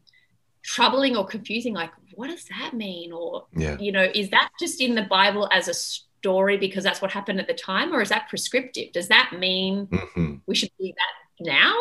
[0.63, 1.73] troubling or confusing.
[1.73, 3.13] Like, what does that mean?
[3.13, 3.79] Or yeah.
[3.81, 7.41] you know, is that just in the Bible as a story because that's what happened
[7.41, 8.93] at the time, or is that prescriptive?
[8.93, 10.35] Does that mean mm-hmm.
[10.47, 11.75] we should do that now?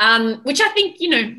[0.00, 1.34] Um, which I think you know,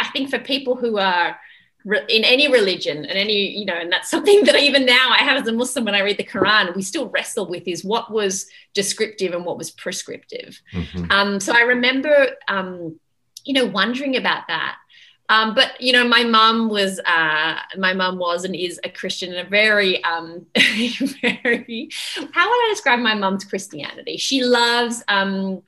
[0.00, 1.36] I think for people who are
[1.84, 5.40] in any religion and any you know and that's something that even now i have
[5.40, 8.46] as a muslim when i read the quran we still wrestle with is what was
[8.74, 10.60] descriptive and what was prescriptive.
[10.72, 11.10] Mm-hmm.
[11.10, 12.98] um, so i remember um,
[13.44, 14.76] you know wondering about that.
[15.28, 19.30] Um, but you know my mom was uh, my mom was and is a christian
[19.32, 20.46] and a very um,
[21.22, 21.88] very
[22.32, 24.16] how would i describe my mom's christianity?
[24.16, 25.62] She loves um,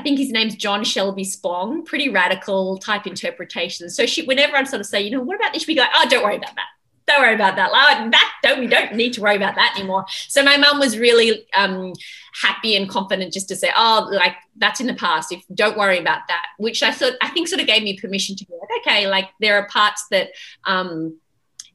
[0.00, 3.90] I think his name's John Shelby Spong, pretty radical type interpretation.
[3.90, 5.64] So she, whenever I'd sort of say, you know, what about this?
[5.64, 6.68] She'd be like, oh, don't worry about that.
[7.06, 7.70] Don't worry about that.
[7.70, 10.06] Like, That don't we don't need to worry about that anymore.
[10.28, 11.92] So my mum was really um,
[12.32, 15.32] happy and confident just to say, oh, like that's in the past.
[15.32, 18.36] If don't worry about that, which I thought I think sort of gave me permission
[18.36, 20.30] to be like, okay, like there are parts that
[20.64, 21.18] um,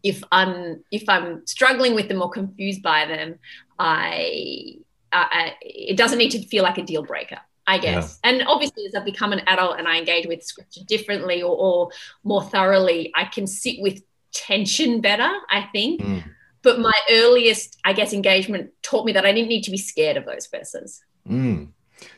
[0.02, 3.38] if I'm if I'm struggling with them or confused by them,
[3.78, 4.78] I,
[5.14, 7.40] I it doesn't need to feel like a deal breaker.
[7.68, 8.20] I guess.
[8.24, 8.32] Yeah.
[8.32, 11.90] And obviously, as I've become an adult and I engage with scripture differently or, or
[12.24, 14.02] more thoroughly, I can sit with
[14.34, 16.02] tension better, I think.
[16.02, 16.24] Mm.
[16.62, 20.18] But my earliest, I guess, engagement taught me that I didn't need to be scared
[20.18, 21.04] of those verses.
[21.28, 21.70] Mm.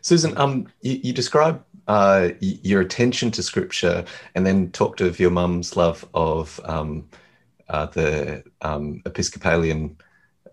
[0.02, 4.04] Susan, um, you, you describe uh, your attention to scripture
[4.36, 7.08] and then talked of your mum's love of um,
[7.70, 9.98] uh, the um, Episcopalian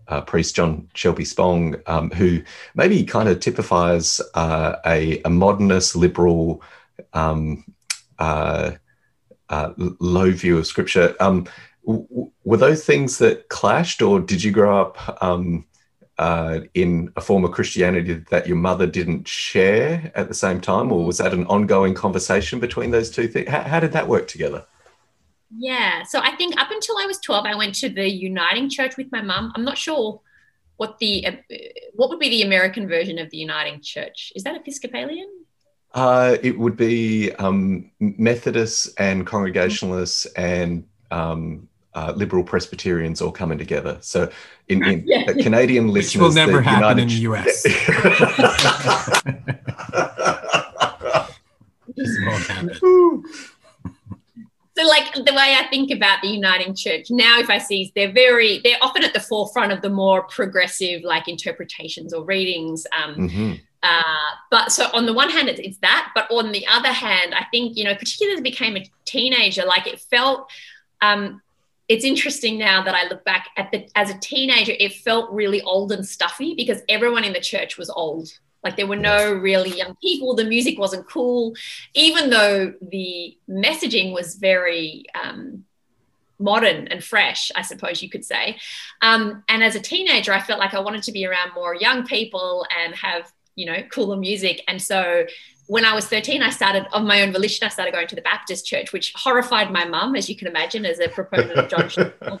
[0.07, 2.41] uh, priest John Shelby Spong, um, who
[2.75, 6.61] maybe kind of typifies uh, a, a, modernist, liberal,
[7.13, 7.63] um,
[8.19, 8.71] uh,
[9.49, 11.15] uh low view of scripture.
[11.19, 11.47] Um,
[11.85, 15.65] w- were those things that clashed, or did you grow up um,
[16.17, 20.91] uh, in a form of Christianity that your mother didn't share at the same time,
[20.91, 23.49] or was that an ongoing conversation between those two things?
[23.49, 24.65] How, how did that work together?
[25.55, 26.03] Yeah.
[26.03, 29.11] So I think up until I was 12, I went to the Uniting Church with
[29.11, 29.51] my mum.
[29.55, 30.19] I'm not sure
[30.77, 31.31] what the uh,
[31.93, 34.33] what would be the American version of the Uniting Church.
[34.35, 35.29] Is that Episcopalian?
[35.93, 43.57] Uh, it would be um, Methodists and Congregationalists and um, uh, liberal Presbyterians all coming
[43.57, 43.97] together.
[44.01, 44.29] So,
[44.67, 45.31] in, in yeah.
[45.31, 47.65] Canadian listeners, Which will never happen United in the US.
[52.25, 53.23] won't happen.
[54.77, 58.11] So, like the way I think about the Uniting Church now, if I see they're
[58.11, 62.85] very, they're often at the forefront of the more progressive like interpretations or readings.
[62.95, 63.53] Um, mm-hmm.
[63.83, 67.33] uh, but so on the one hand, it's, it's that, but on the other hand,
[67.33, 70.49] I think you know, particularly as I became a teenager, like it felt.
[71.01, 71.41] Um,
[71.87, 75.61] it's interesting now that I look back at the as a teenager, it felt really
[75.61, 78.27] old and stuffy because everyone in the church was old.
[78.65, 80.35] Like there were no really young people.
[80.35, 81.53] The music wasn't cool,
[81.93, 85.63] even though the messaging was very um,
[86.39, 88.57] modern and fresh, I suppose you could say.
[89.01, 92.05] Um, and as a teenager, I felt like I wanted to be around more young
[92.05, 94.63] people and have, you know, cooler music.
[94.67, 95.25] And so
[95.67, 98.21] when I was 13, I started of my own volition, I started going to the
[98.21, 101.89] Baptist church, which horrified my mum, as you can imagine, as a proponent of John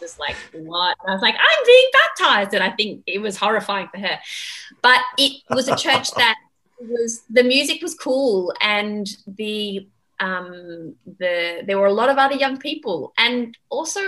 [0.00, 0.96] was just like, what?
[1.02, 2.54] And I was like, I'm being baptized.
[2.54, 4.18] And I think it was horrifying for her.
[4.82, 6.36] But it was a church that
[6.80, 9.88] was the music was cool and the
[10.20, 14.00] um the there were a lot of other young people and also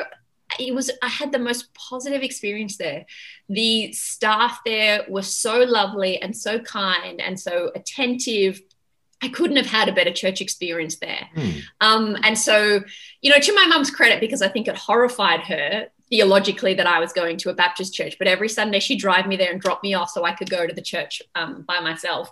[0.59, 3.05] it was i had the most positive experience there
[3.49, 8.61] the staff there were so lovely and so kind and so attentive
[9.23, 11.29] I couldn't have had a better church experience there.
[11.35, 11.63] Mm.
[11.81, 12.81] Um, and so,
[13.21, 17.01] you know, to my mum's credit, because I think it horrified her theologically that I
[17.01, 19.83] was going to a Baptist church, but every Sunday she'd drive me there and drop
[19.83, 22.31] me off so I could go to the church um, by myself.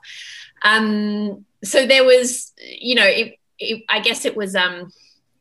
[0.62, 4.92] Um, so there was, you know, it, it, I guess it was um,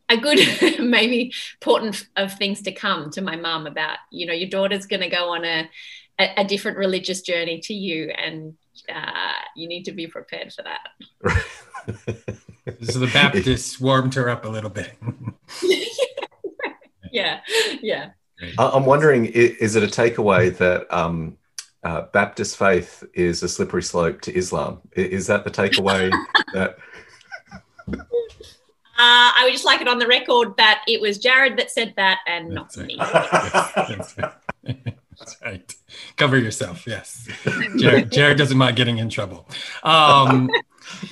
[0.09, 0.39] a good,
[0.79, 1.31] maybe
[1.61, 5.09] important of things to come to my mum about, you know, your daughter's going to
[5.09, 5.69] go on a,
[6.19, 8.55] a, a different religious journey to you and
[8.93, 10.89] uh, you need to be prepared for that.
[12.83, 14.93] so the Baptists warmed her up a little bit.
[17.11, 17.39] yeah,
[17.81, 18.11] yeah.
[18.57, 21.37] I'm wondering, is it a takeaway that um,
[21.83, 24.81] uh, Baptist faith is a slippery slope to Islam?
[24.93, 26.11] Is that the takeaway
[26.53, 26.77] that?
[27.87, 27.95] Uh,
[28.97, 32.19] I would just like it on the record that it was Jarrod that said that
[32.27, 32.87] and That's not
[34.63, 34.85] right.
[34.85, 34.95] me.
[35.45, 35.75] Right.
[36.17, 36.85] Cover yourself.
[36.87, 37.27] Yes.
[37.43, 39.47] Jarrod, Jarrod doesn't mind getting in trouble.
[39.83, 40.49] Um,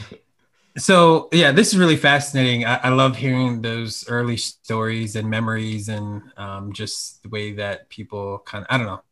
[0.77, 2.65] so yeah, this is really fascinating.
[2.65, 7.89] I, I love hearing those early stories and memories and um, just the way that
[7.89, 9.03] people kind of, I don't know,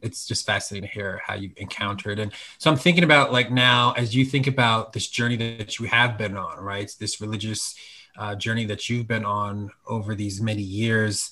[0.00, 2.18] it's just fascinating to hear how you encountered.
[2.18, 5.86] And so I'm thinking about like now, as you think about this journey that you
[5.86, 6.84] have been on, right?
[6.84, 7.74] It's this religious
[8.16, 11.30] uh, journey that you've been on over these many years.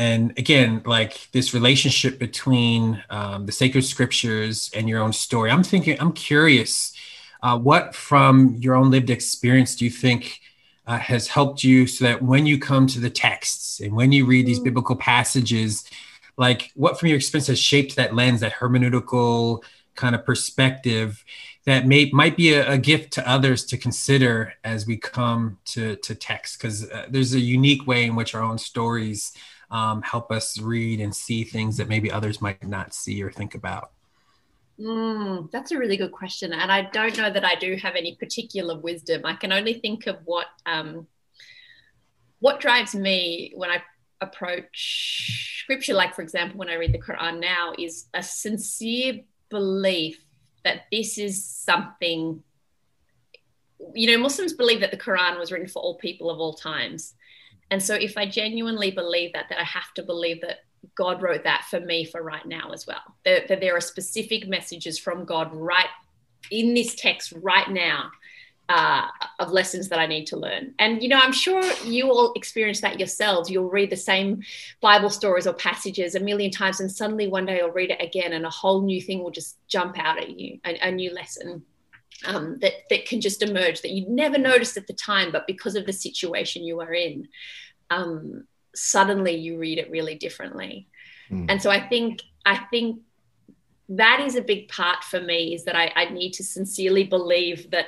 [0.00, 5.62] And again, like this relationship between um, the sacred scriptures and your own story, I'm
[5.62, 6.94] thinking, I'm curious,
[7.42, 10.40] uh, what from your own lived experience do you think
[10.86, 14.24] uh, has helped you so that when you come to the texts and when you
[14.24, 15.84] read these biblical passages,
[16.38, 19.62] like what from your experience has shaped that lens, that hermeneutical
[19.96, 21.22] kind of perspective
[21.66, 25.96] that may might be a, a gift to others to consider as we come to
[25.96, 29.36] to text because uh, there's a unique way in which our own stories
[29.70, 33.54] um, help us read and see things that maybe others might not see or think
[33.54, 33.92] about
[34.80, 36.52] Mm, that's a really good question.
[36.54, 39.26] And I don't know that I do have any particular wisdom.
[39.26, 41.06] I can only think of what um,
[42.38, 43.82] what drives me when I
[44.22, 50.24] approach scripture, like for example, when I read the Quran now, is a sincere belief
[50.64, 52.42] that this is something.
[53.94, 57.14] You know, Muslims believe that the Quran was written for all people of all times.
[57.70, 61.44] And so if I genuinely believe that, that I have to believe that God wrote
[61.44, 63.02] that for me for right now as well.
[63.24, 65.88] That, that there are specific messages from God right
[66.50, 68.10] in this text right now
[68.70, 69.08] uh,
[69.40, 70.74] of lessons that I need to learn.
[70.78, 73.50] And, you know, I'm sure you all experience that yourselves.
[73.50, 74.42] You'll read the same
[74.80, 78.32] Bible stories or passages a million times, and suddenly one day you'll read it again,
[78.32, 81.64] and a whole new thing will just jump out at you, a, a new lesson.
[82.26, 85.74] Um, that, that can just emerge that you never noticed at the time, but because
[85.74, 87.28] of the situation you are in,
[87.88, 88.44] um,
[88.74, 90.86] suddenly you read it really differently.
[91.30, 91.46] Mm.
[91.48, 93.00] And so I think I think
[93.88, 97.70] that is a big part for me is that I, I need to sincerely believe
[97.70, 97.86] that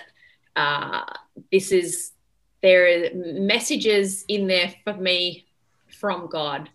[0.57, 1.05] uh,
[1.51, 2.13] this is
[2.63, 5.47] there are messages in there for me
[5.89, 6.69] from God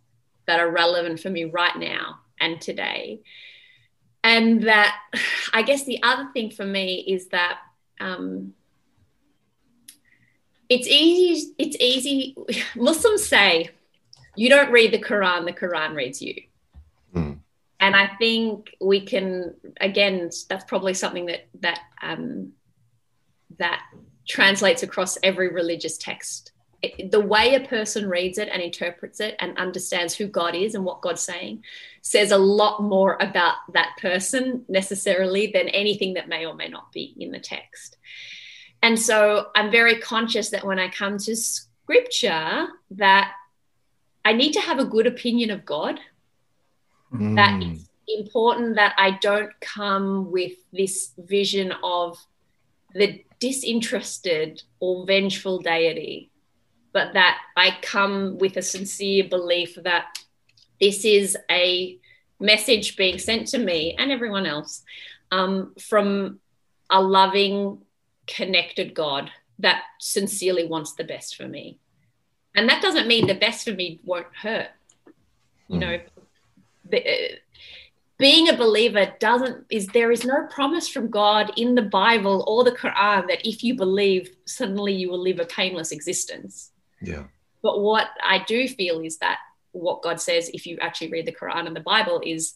[0.46, 3.22] that are relevant for me right now and today.
[4.24, 4.98] And that
[5.54, 7.60] I guess the other thing for me is that
[8.00, 8.54] um,
[10.70, 11.54] it's easy.
[11.58, 12.36] It's easy.
[12.76, 13.70] Muslims say
[14.36, 16.36] you don't read the Quran, the Quran reads you.
[17.16, 17.40] Mm.
[17.80, 20.30] And I think we can again.
[20.50, 22.54] That's probably something that that um,
[23.60, 23.82] that
[24.28, 26.52] translates across every religious text.
[26.82, 30.76] It, the way a person reads it and interprets it and understands who God is
[30.76, 31.64] and what God's saying
[32.02, 36.92] says a lot more about that person necessarily than anything that may or may not
[36.92, 37.98] be in the text.
[38.84, 43.34] And so I'm very conscious that when I come to scripture that
[44.28, 46.02] I need to have a good opinion of God.
[47.12, 47.72] That Mm.
[47.72, 52.18] it's important that I don't come with this vision of
[52.94, 56.30] the disinterested or vengeful deity,
[56.94, 60.06] but that I come with a sincere belief that
[60.80, 61.98] this is a
[62.40, 64.84] message being sent to me and everyone else
[65.32, 66.40] um, from
[66.90, 67.80] a loving,
[68.28, 71.80] connected God that sincerely wants the best for me.
[72.56, 74.70] And that doesn't mean the best for me won't hurt.
[75.68, 75.80] You Mm.
[75.80, 76.00] know,
[76.90, 77.36] the, uh,
[78.18, 82.64] being a believer doesn't is there is no promise from God in the Bible or
[82.64, 86.72] the Quran that if you believe, suddenly you will live a painless existence.
[87.02, 87.24] Yeah.
[87.62, 89.40] But what I do feel is that
[89.72, 92.56] what God says, if you actually read the Quran and the Bible, is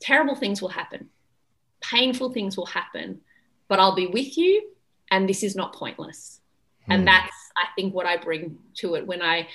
[0.00, 1.08] terrible things will happen,
[1.80, 3.20] painful things will happen,
[3.68, 4.68] but I'll be with you,
[5.10, 6.40] and this is not pointless.
[6.86, 6.92] Hmm.
[6.92, 9.48] And that's, I think, what I bring to it when I,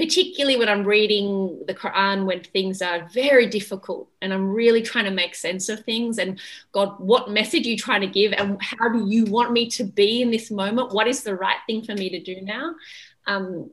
[0.00, 5.04] particularly when I'm reading the Quran, when things are very difficult and I'm really trying
[5.04, 6.16] to make sense of things.
[6.16, 6.40] And
[6.72, 8.32] God, what message are you trying to give?
[8.32, 10.94] And how do you want me to be in this moment?
[10.94, 12.76] What is the right thing for me to do now?
[13.26, 13.70] Um,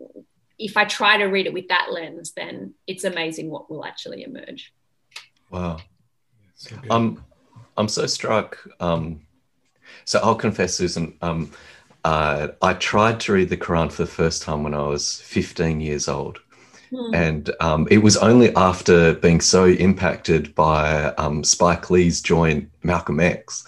[0.60, 4.24] if I try to read it with that lens, then it's amazing what will actually
[4.24, 4.74] emerge.
[5.50, 5.78] Wow.
[6.56, 6.92] So good.
[6.92, 7.24] Um,
[7.78, 8.60] I'm so struck.
[8.82, 9.22] Um,
[10.04, 11.18] so I'll confess, Susan.
[11.22, 11.52] Um,
[12.12, 15.82] uh, I tried to read the Quran for the first time when I was 15
[15.82, 16.40] years old,
[16.90, 17.14] Hmm.
[17.14, 23.20] and um, it was only after being so impacted by um, Spike Lee's joint Malcolm
[23.20, 23.66] X,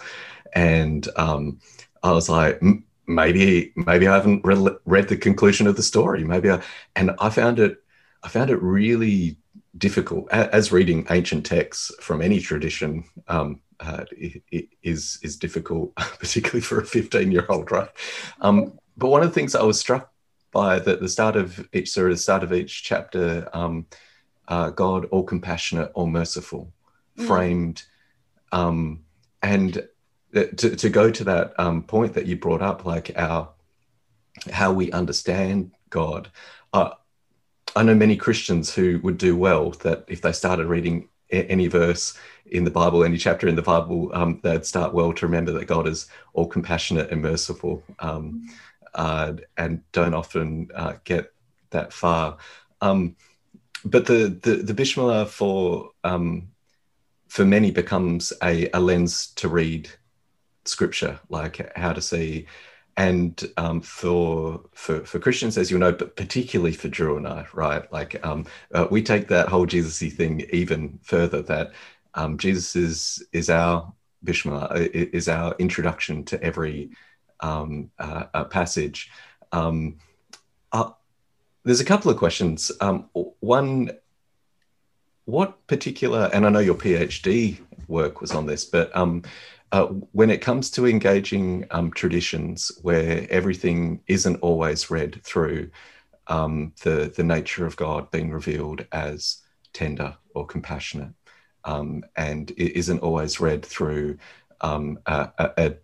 [0.54, 1.58] and um,
[2.02, 6.24] I was like, "M- maybe, maybe I haven't read, read the conclusion of the story.
[6.24, 6.62] Maybe I,
[6.96, 7.76] and I found it,
[8.22, 9.36] I found it really
[9.76, 14.04] difficult as reading ancient texts from any tradition um, uh,
[14.82, 17.88] is is difficult, particularly for a 15 year old, right?
[18.40, 20.12] Um, but one of the things I was struck
[20.52, 23.86] by that the start of each surah, the start of each chapter, um,
[24.48, 26.72] uh, God, all compassionate, all merciful,
[27.16, 27.26] mm.
[27.26, 27.84] framed,
[28.52, 29.04] um,
[29.42, 29.86] and
[30.34, 33.50] to, to go to that um, point that you brought up, like our
[34.50, 36.30] how we understand God.
[36.72, 36.90] Uh,
[37.76, 42.18] I know many Christians who would do well that if they started reading any verse
[42.50, 45.66] in the Bible, any chapter in the Bible, um, they'd start well to remember that
[45.66, 48.48] God is all compassionate and merciful, um,
[48.94, 51.32] uh, and don't often uh, get
[51.70, 52.38] that far.
[52.80, 53.16] Um,
[53.84, 56.48] but the the, the for um,
[57.28, 59.88] for many becomes a, a lens to read
[60.64, 62.46] Scripture, like how to see
[62.96, 67.46] and um, for, for for Christians, as you know, but particularly for Drew and I,
[67.54, 67.90] right?
[67.90, 68.44] Like um,
[68.74, 71.40] uh, we take that whole Jesusy thing even further.
[71.40, 71.72] That
[72.14, 73.92] um, Jesus is is our
[74.24, 76.90] Bishma, uh, is our introduction to every
[77.40, 79.10] um, uh, uh, passage.
[79.52, 79.98] Um,
[80.72, 80.90] uh,
[81.64, 82.70] there's a couple of questions.
[82.80, 83.90] Um, one,
[85.24, 87.58] what particular, and I know your PhD
[87.88, 88.90] work was on this, but
[89.72, 95.70] uh, when it comes to engaging um, traditions where everything isn't always read through
[96.26, 99.42] um, the, the nature of God being revealed as
[99.72, 101.12] tender or compassionate,
[101.64, 104.18] um, and it isn't always read through
[104.60, 105.74] um, a, a,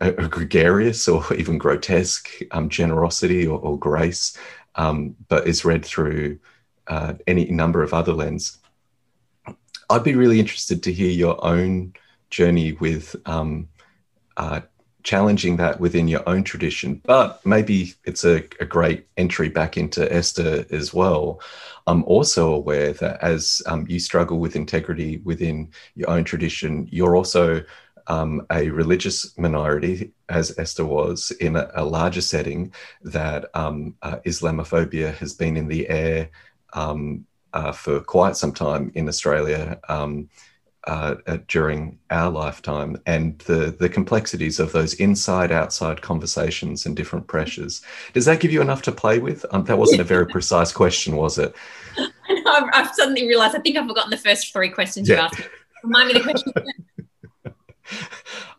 [0.00, 4.38] a, gregarious or even grotesque um, generosity or, or grace,
[4.76, 6.38] um, but is read through
[6.86, 8.58] uh, any number of other lenses.
[9.88, 11.94] I'd be really interested to hear your own
[12.30, 13.68] journey with um,
[14.36, 14.60] uh,
[15.06, 17.00] challenging that within your own tradition.
[17.04, 21.40] But maybe it's a, a, great entry back into Esther as well.
[21.86, 27.14] I'm also aware that as um, you struggle with integrity within your own tradition, you're
[27.14, 27.62] also
[28.08, 34.16] um, a religious minority, as Esther was, in a, a larger setting, that um, uh,
[34.26, 36.30] Islamophobia has been in the air
[36.72, 39.78] um, uh, for quite some time in Australia.
[40.86, 46.94] Uh, uh, during our lifetime and the the complexities of those inside outside conversations and
[46.94, 47.82] different pressures.
[48.12, 49.44] Does that give you enough to play with?
[49.50, 51.56] Um, that wasn't a very precise question was it?
[51.98, 55.16] I know, I've, I've, suddenly realized i think i've forgotten the first three questions yeah.
[55.16, 55.48] you asked
[55.82, 56.52] remind me the question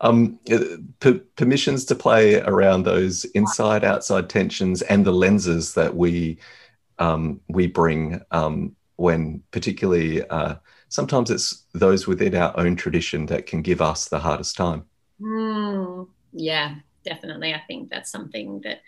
[0.02, 0.60] um, uh,
[1.00, 6.40] p- permissions to play around those inside outside tensions and the lenses that we
[7.00, 10.56] um, we bring um, when particularly uh,
[10.90, 14.86] sometimes it's those within our own tradition that can give us the hardest time.
[15.22, 17.54] Mm, yeah, definitely.
[17.54, 18.82] I think that's something that,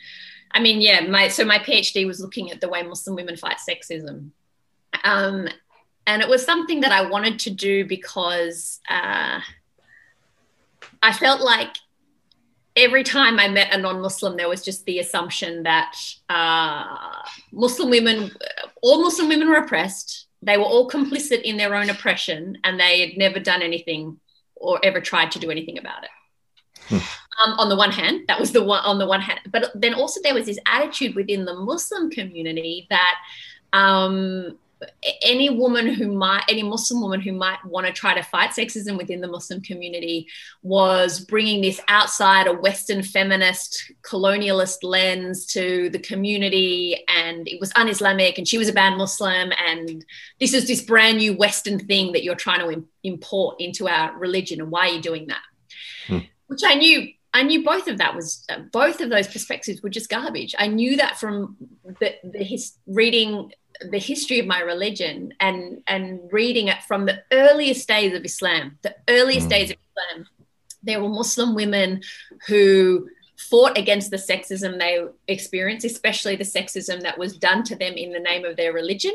[0.52, 3.58] I mean, yeah, my so my PhD was looking at the way Muslim women fight
[3.58, 4.32] sexism.
[5.04, 5.47] Um,
[6.08, 9.39] and it was something that I wanted to do because uh,
[11.04, 11.76] I felt like
[12.76, 15.95] every time I met a non-Muslim, there was just the assumption that
[16.30, 16.86] uh,
[17.52, 18.32] Muslim women,
[18.82, 23.02] all Muslim women were oppressed, they were all complicit in their own oppression and they
[23.02, 24.20] had never done anything
[24.56, 26.10] or ever tried to do anything about it.
[26.88, 26.98] Hmm.
[27.44, 29.94] Um, on the one hand, that was the one on the one hand, but then
[29.94, 33.16] also there was this attitude within the Muslim community that
[33.72, 34.58] um,
[35.21, 38.97] any woman who might, any Muslim woman who might want to try to fight sexism
[38.97, 40.27] within the Muslim community
[40.61, 47.71] was bringing this outside a Western feminist colonialist lens to the community, and it was
[47.75, 50.05] un-Islamic, and she was a banned Muslim, and
[50.39, 54.61] this is this brand new Western thing that you're trying to import into our religion,
[54.61, 55.41] and why are you doing that?
[56.07, 56.19] Hmm.
[56.47, 60.09] Which I knew I knew both of that was both of those perspectives were just
[60.09, 60.55] garbage.
[60.57, 61.57] I knew that from
[61.99, 63.51] the, the his reading
[63.82, 68.77] the history of my religion and and reading it from the earliest days of Islam,
[68.82, 69.51] the earliest mm.
[69.51, 70.27] days of Islam,
[70.84, 72.01] there were Muslim women
[72.47, 77.93] who fought against the sexism they experienced, especially the sexism that was done to them
[77.93, 79.13] in the name of their religion.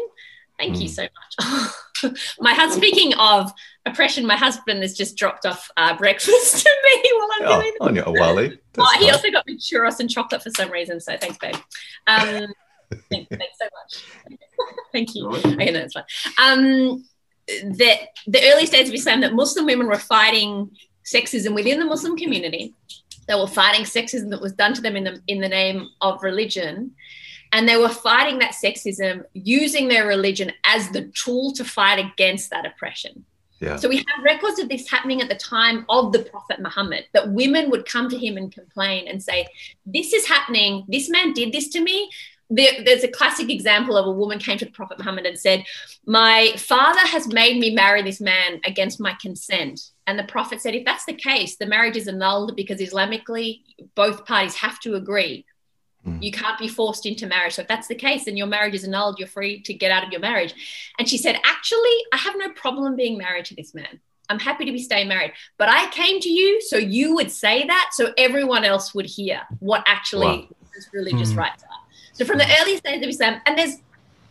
[0.58, 0.82] Thank mm.
[0.82, 2.14] you so much.
[2.40, 3.52] my husband, speaking of
[3.86, 7.72] oppression, my husband has just dropped off uh, breakfast to me while I'm oh, doing
[7.72, 7.80] this.
[7.80, 8.58] On your Wally.
[8.78, 11.00] Oh, he also got me churros and chocolate for some reason.
[11.00, 11.56] So thanks, babe.
[12.06, 12.46] Um,
[13.10, 14.38] thanks, thanks so much.
[14.92, 15.28] Thank you.
[15.28, 16.04] Okay, no, that's fine.
[16.40, 17.04] Um,
[17.46, 20.70] that the early stages of Islam, that Muslim women were fighting
[21.04, 22.74] sexism within the Muslim community.
[23.26, 26.22] They were fighting sexism that was done to them in the in the name of
[26.22, 26.92] religion,
[27.52, 32.50] and they were fighting that sexism using their religion as the tool to fight against
[32.50, 33.24] that oppression.
[33.60, 33.76] Yeah.
[33.76, 37.30] So we have records of this happening at the time of the Prophet Muhammad, that
[37.30, 39.46] women would come to him and complain and say,
[39.86, 40.84] This is happening.
[40.88, 42.10] This man did this to me
[42.50, 45.64] there's a classic example of a woman came to the Prophet Muhammad and said,
[46.06, 49.80] My father has made me marry this man against my consent.
[50.06, 53.62] And the Prophet said, If that's the case, the marriage is annulled because Islamically,
[53.94, 55.46] both parties have to agree.
[56.06, 56.22] Mm.
[56.22, 57.54] You can't be forced into marriage.
[57.54, 59.18] So if that's the case, then your marriage is annulled.
[59.18, 60.54] You're free to get out of your marriage.
[60.98, 64.00] And she said, Actually, I have no problem being married to this man.
[64.28, 65.32] I'm happy to be staying married.
[65.58, 69.42] But I came to you so you would say that so everyone else would hear
[69.60, 70.48] what actually wow.
[70.92, 71.38] religious mm.
[71.38, 71.73] rights are.
[72.14, 73.76] So from the earliest days of Islam, and there's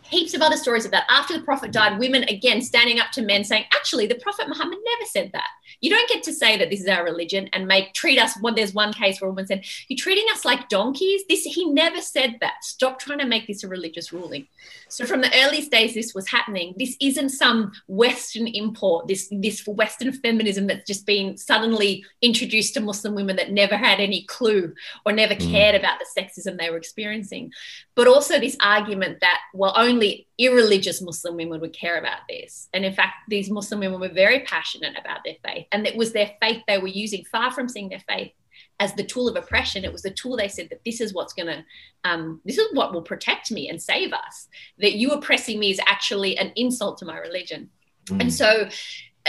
[0.04, 1.06] heaps of other stories of that.
[1.10, 4.80] After the Prophet died, women again standing up to men saying, actually, the Prophet Muhammad
[4.84, 5.48] never said that.
[5.82, 8.56] You don't get to say that this is our religion and make treat us when
[8.56, 11.24] there's one case where a woman said, You're treating us like donkeys.
[11.28, 12.64] This he never said that.
[12.64, 14.48] Stop trying to make this a religious ruling.
[14.90, 16.74] So from the earliest days this was happening.
[16.78, 22.80] This isn't some Western import, this this Western feminism that's just been suddenly introduced to
[22.80, 24.74] Muslim women that never had any clue
[25.06, 25.52] or never mm.
[25.52, 27.52] cared about the sexism they were experiencing.
[27.96, 32.70] But also this argument that, well, only irreligious Muslim women would care about this.
[32.74, 35.68] And in fact, these Muslim women were very passionate about their faith.
[35.72, 38.32] And it was their faith they were using, far from seeing their faith
[38.80, 39.86] as the tool of oppression.
[39.86, 41.64] It was the tool they said that this is what's going to,
[42.04, 44.48] um, this is what will protect me and save us.
[44.80, 47.70] That you oppressing me is actually an insult to my religion.
[48.08, 48.22] Mm.
[48.22, 48.68] And so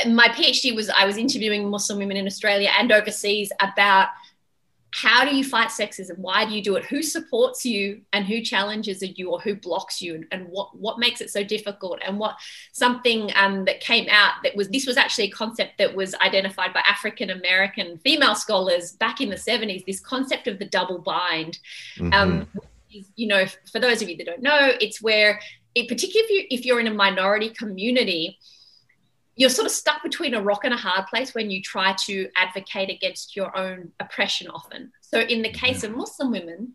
[0.07, 4.09] my PhD was, I was interviewing Muslim women in Australia and overseas about
[4.95, 6.19] how do you fight sexism?
[6.19, 6.85] Why do you do it?
[6.85, 10.25] Who supports you and who challenges you or who blocks you?
[10.31, 11.99] And, what what makes it so difficult?
[12.07, 12.37] And what
[12.73, 16.73] something um, that came out that was this was actually a concept that was identified
[16.75, 21.59] by african american female scholars back in the 70s this concept of the double bind.
[21.97, 22.13] Mm-hmm.
[22.13, 22.49] um,
[22.93, 25.41] is, you know for those of you that don't know it's where
[25.75, 28.39] it, particularly if, you, if you're in a minority community
[29.37, 32.29] you're sort of stuck between a rock and a hard place when you try to
[32.37, 34.93] advocate against your own oppression often.
[35.01, 36.75] So, in the case of Muslim women,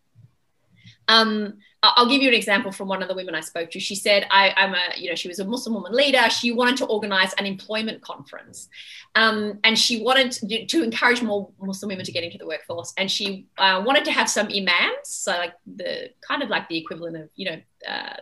[1.07, 3.79] um, I'll give you an example from one of the women I spoke to.
[3.79, 6.29] She said, I, am a, you know, she was a Muslim woman leader.
[6.29, 8.67] She wanted to organize an employment conference.
[9.15, 12.93] Um, and she wanted to, to, encourage more Muslim women to get into the workforce.
[12.97, 16.77] And she uh, wanted to have some imams, so like the kind of like the
[16.77, 18.17] equivalent of, you know, uh,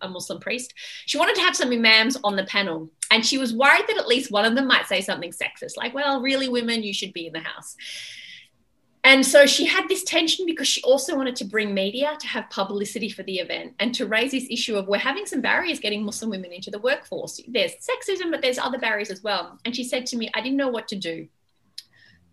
[0.00, 0.72] a Muslim priest.
[1.04, 2.90] She wanted to have some imams on the panel.
[3.12, 5.92] And she was worried that at least one of them might say something sexist, like,
[5.92, 7.76] well, really, women, you should be in the house.
[9.04, 12.48] And so she had this tension because she also wanted to bring media to have
[12.48, 16.02] publicity for the event and to raise this issue of we're having some barriers getting
[16.02, 17.38] Muslim women into the workforce.
[17.46, 19.58] There's sexism, but there's other barriers as well.
[19.66, 21.28] And she said to me, I didn't know what to do.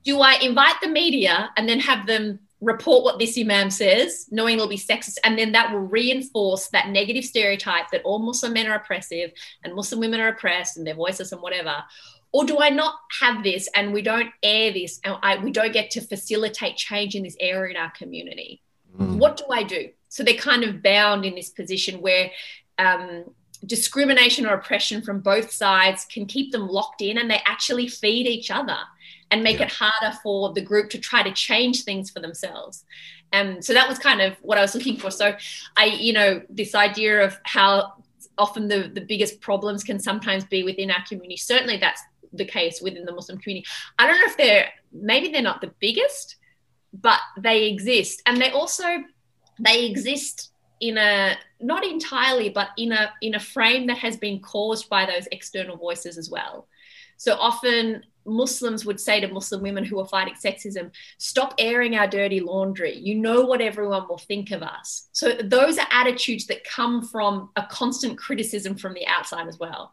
[0.06, 4.56] Do I invite the media and then have them report what this imam says, knowing
[4.56, 8.68] it'll be sexist, and then that will reinforce that negative stereotype that all Muslim men
[8.68, 9.32] are oppressive
[9.64, 11.84] and Muslim women are oppressed and they're voiceless and whatever?
[12.32, 15.74] or do I not have this and we don't air this and I, we don't
[15.74, 18.62] get to facilitate change in this area in our community?
[18.98, 19.18] Mm.
[19.18, 19.90] What do I do?
[20.10, 22.30] So they're kind of bound in this position where
[22.78, 23.26] um,
[23.66, 28.28] discrimination or oppression from both sides can keep them locked in and they actually feed
[28.28, 28.78] each other
[29.32, 29.66] and make yeah.
[29.66, 32.86] it harder for the group to try to change things for themselves.
[33.32, 35.12] And um, so that was kind of what I was looking for.
[35.12, 35.36] So
[35.78, 37.94] I, you know, this idea of how
[38.38, 41.38] often the, the biggest problems can sometimes be within our community.
[41.38, 42.02] Certainly that's
[42.34, 43.68] the case within the Muslim community.
[43.98, 46.38] I don't know if they're maybe they're not the biggest,
[46.94, 49.04] but they exist, and they also
[49.60, 54.40] they exist in a not entirely, but in a in a frame that has been
[54.40, 56.68] caused by those external voices as well.
[57.18, 62.08] So often Muslims would say to Muslim women who are fighting sexism, stop airing our
[62.08, 62.98] dirty laundry.
[62.98, 65.10] You know what everyone will think of us.
[65.12, 69.92] So those are attitudes that come from a constant criticism from the outside as well.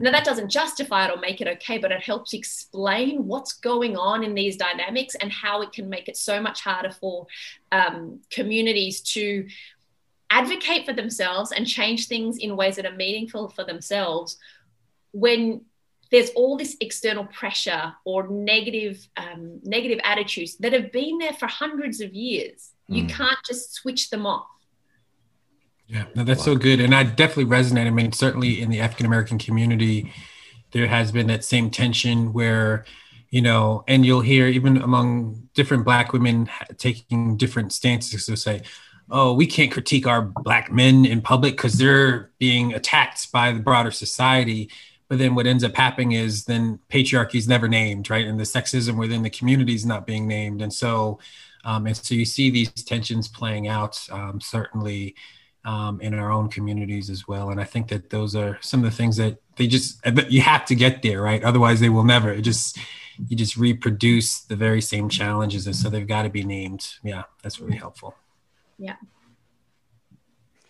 [0.00, 3.96] Now, that doesn't justify it or make it okay, but it helps explain what's going
[3.96, 7.26] on in these dynamics and how it can make it so much harder for
[7.72, 9.46] um, communities to
[10.30, 14.36] advocate for themselves and change things in ways that are meaningful for themselves
[15.12, 15.62] when
[16.10, 21.46] there's all this external pressure or negative um, negative attitudes that have been there for
[21.46, 22.70] hundreds of years.
[22.90, 22.96] Mm.
[22.96, 24.46] You can't just switch them off.
[25.86, 26.80] Yeah, no, that's so good.
[26.80, 27.86] And I definitely resonate.
[27.86, 30.12] I mean, certainly in the African American community,
[30.72, 32.84] there has been that same tension where,
[33.30, 38.62] you know, and you'll hear even among different Black women taking different stances to say,
[39.10, 43.60] oh, we can't critique our Black men in public because they're being attacked by the
[43.60, 44.70] broader society.
[45.08, 48.26] But then what ends up happening is then patriarchy is never named, right?
[48.26, 50.60] And the sexism within the community is not being named.
[50.60, 51.18] And so,
[51.64, 55.14] um, and so you see these tensions playing out, um, certainly
[55.64, 57.50] um, in our own communities as well.
[57.50, 60.64] And I think that those are some of the things that they just you have
[60.66, 61.42] to get there, right?
[61.42, 62.30] Otherwise, they will never.
[62.30, 62.78] It just
[63.28, 66.94] you just reproduce the very same challenges, and so they've got to be named.
[67.02, 68.14] Yeah, that's really helpful.
[68.78, 68.96] Yeah.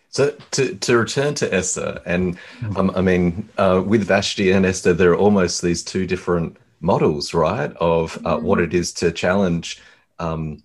[0.09, 2.37] So to, to return to Esther, and
[2.75, 7.33] um, I mean, uh, with Vashti and Esther, there are almost these two different models,
[7.33, 8.63] right, of uh, what mm.
[8.63, 9.81] it is to challenge
[10.17, 10.63] um,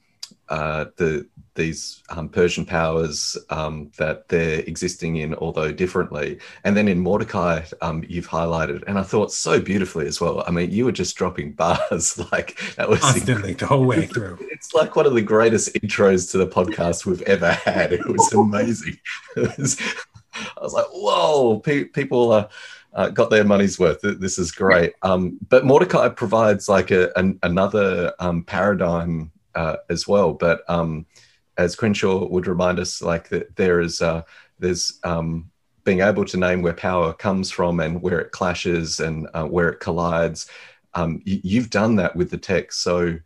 [0.48, 6.38] uh, the these um, Persian powers um, that they're existing in, although differently.
[6.64, 10.44] And then in Mordecai, um, you've highlighted, and I thought so beautifully as well.
[10.46, 14.38] I mean, you were just dropping bars like that was constantly the whole way through.
[14.54, 17.92] It's like one of the greatest intros to the podcast we've ever had.
[17.92, 18.98] It was amazing.
[19.36, 19.80] It was,
[20.34, 22.48] I was like, whoa, pe- people are.
[22.96, 23.98] Uh, got their money's worth.
[24.02, 24.92] This is great.
[25.02, 30.32] Um, but Mordecai provides like a, an, another um, paradigm uh, as well.
[30.32, 31.06] But um,
[31.56, 34.22] as Crenshaw would remind us, like that there is uh,
[34.58, 35.50] there's um,
[35.84, 39.68] being able to name where power comes from and where it clashes and uh, where
[39.68, 40.48] it collides.
[40.94, 43.18] Um, you, have done that with the text so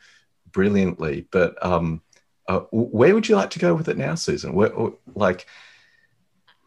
[0.53, 1.27] brilliantly.
[1.31, 2.03] But um,
[2.49, 4.55] uh, where would you like to go with it now, Susan?
[4.55, 4.73] Where,
[5.15, 5.47] like,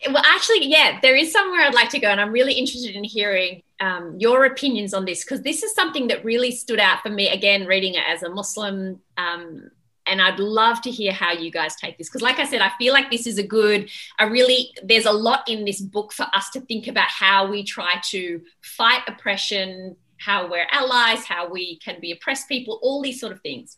[0.08, 3.04] well, actually, yeah, there is somewhere I'd like to go, and I'm really interested in
[3.04, 7.10] hearing um, your opinions on this because this is something that really stood out for
[7.10, 7.30] me.
[7.30, 9.70] Again, reading it as a Muslim um,
[10.12, 12.72] and I'd love to hear how you guys take this because, like I said, I
[12.78, 13.90] feel like this is a good,
[14.20, 17.64] I really, there's a lot in this book for us to think about how we
[17.64, 23.22] try to fight oppression, how we're allies, how we can be oppressed people, all these
[23.22, 23.78] sort of things.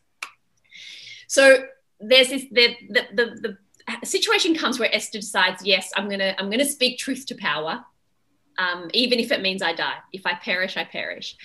[1.28, 1.66] So
[2.00, 3.58] there's this, the, the, the,
[4.02, 7.86] the situation comes where Esther decides, yes, I'm gonna, I'm gonna speak truth to power,
[8.58, 9.98] um, even if it means I die.
[10.12, 11.36] If I perish, I perish.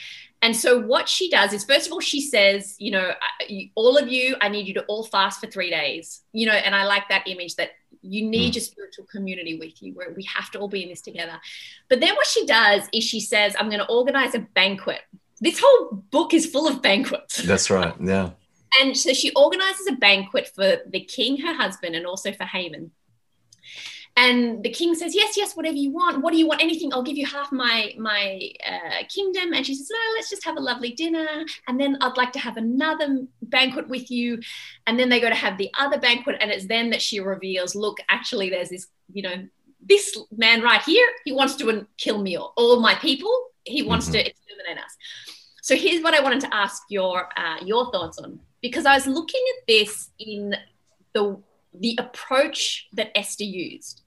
[0.41, 3.12] And so what she does is, first of all, she says, you know,
[3.74, 6.22] all of you, I need you to all fast for three days.
[6.32, 7.70] You know, and I like that image that
[8.03, 8.55] you need mm.
[8.55, 11.41] your spiritual community with you, where we have to all be in this together.
[11.89, 15.01] But then what she does is she says, I'm going to organize a banquet.
[15.41, 17.43] This whole book is full of banquets.
[17.43, 17.95] That's right.
[18.01, 18.30] Yeah.
[18.80, 22.93] and so she organizes a banquet for the king, her husband, and also for Haman.
[24.18, 26.22] And the king says, "Yes, yes, whatever you want.
[26.22, 26.60] What do you want?
[26.60, 26.92] Anything?
[26.92, 30.56] I'll give you half my my uh, kingdom." And she says, "No, let's just have
[30.56, 31.28] a lovely dinner,
[31.68, 34.40] and then I'd like to have another banquet with you."
[34.88, 37.76] And then they go to have the other banquet, and it's then that she reveals,
[37.76, 39.46] "Look, actually, there's this, you know,
[39.88, 41.06] this man right here.
[41.24, 43.32] He wants to kill me or all my people.
[43.62, 44.14] He wants mm-hmm.
[44.14, 44.96] to exterminate us."
[45.62, 49.06] So here's what I wanted to ask your uh, your thoughts on because I was
[49.06, 50.56] looking at this in
[51.12, 51.40] the
[51.72, 54.02] the approach that Esther used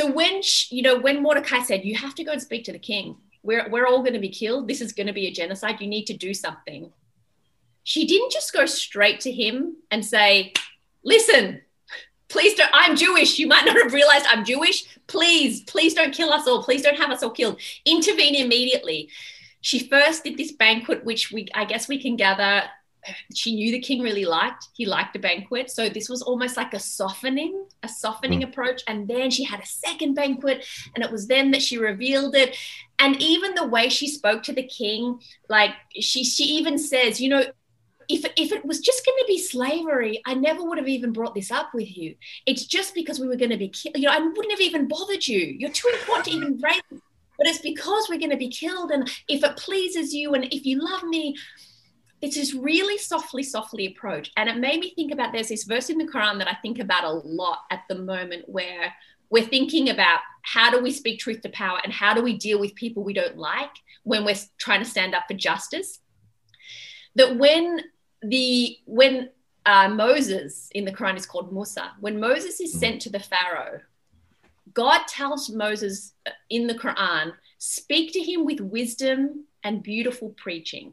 [0.00, 2.72] so when she, you know when Mordecai said you have to go and speak to
[2.72, 4.66] the king, we're we're all going to be killed.
[4.66, 5.78] This is going to be a genocide.
[5.78, 6.90] You need to do something.
[7.84, 10.54] She didn't just go straight to him and say,
[11.04, 11.60] "Listen,
[12.28, 12.70] please don't.
[12.72, 13.38] I'm Jewish.
[13.38, 14.84] You might not have realized I'm Jewish.
[15.06, 16.62] Please, please don't kill us all.
[16.62, 17.60] Please don't have us all killed.
[17.84, 19.10] Intervene immediately."
[19.60, 22.62] She first did this banquet, which we I guess we can gather
[23.34, 24.68] she knew the king really liked.
[24.74, 25.70] He liked the banquet.
[25.70, 28.48] So this was almost like a softening, a softening mm.
[28.48, 28.82] approach.
[28.86, 32.56] And then she had a second banquet, and it was then that she revealed it.
[32.98, 37.28] And even the way she spoke to the king, like she she even says, you
[37.30, 37.44] know,
[38.10, 41.34] if, if it was just going to be slavery, I never would have even brought
[41.34, 42.16] this up with you.
[42.44, 43.96] It's just because we were going to be killed.
[43.96, 45.38] You know, I wouldn't have even bothered you.
[45.38, 47.00] You're too important to even raise.
[47.38, 48.90] But it's because we're going to be killed.
[48.90, 51.36] And if it pleases you and if you love me,
[52.22, 54.30] it's this really softly, softly approach.
[54.36, 56.78] And it made me think about there's this verse in the Quran that I think
[56.78, 58.92] about a lot at the moment where
[59.30, 62.58] we're thinking about how do we speak truth to power and how do we deal
[62.58, 63.70] with people we don't like
[64.02, 66.00] when we're trying to stand up for justice.
[67.14, 67.80] That when
[68.22, 69.30] the when
[69.64, 73.80] uh, Moses in the Quran is called Musa, when Moses is sent to the Pharaoh,
[74.74, 76.12] God tells Moses
[76.48, 80.92] in the Quran, speak to him with wisdom and beautiful preaching.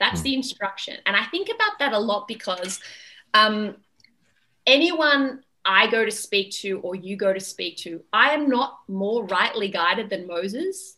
[0.00, 0.24] That's mm.
[0.24, 0.96] the instruction.
[1.06, 2.80] And I think about that a lot because
[3.34, 3.76] um,
[4.66, 8.80] anyone I go to speak to or you go to speak to, I am not
[8.88, 10.96] more rightly guided than Moses.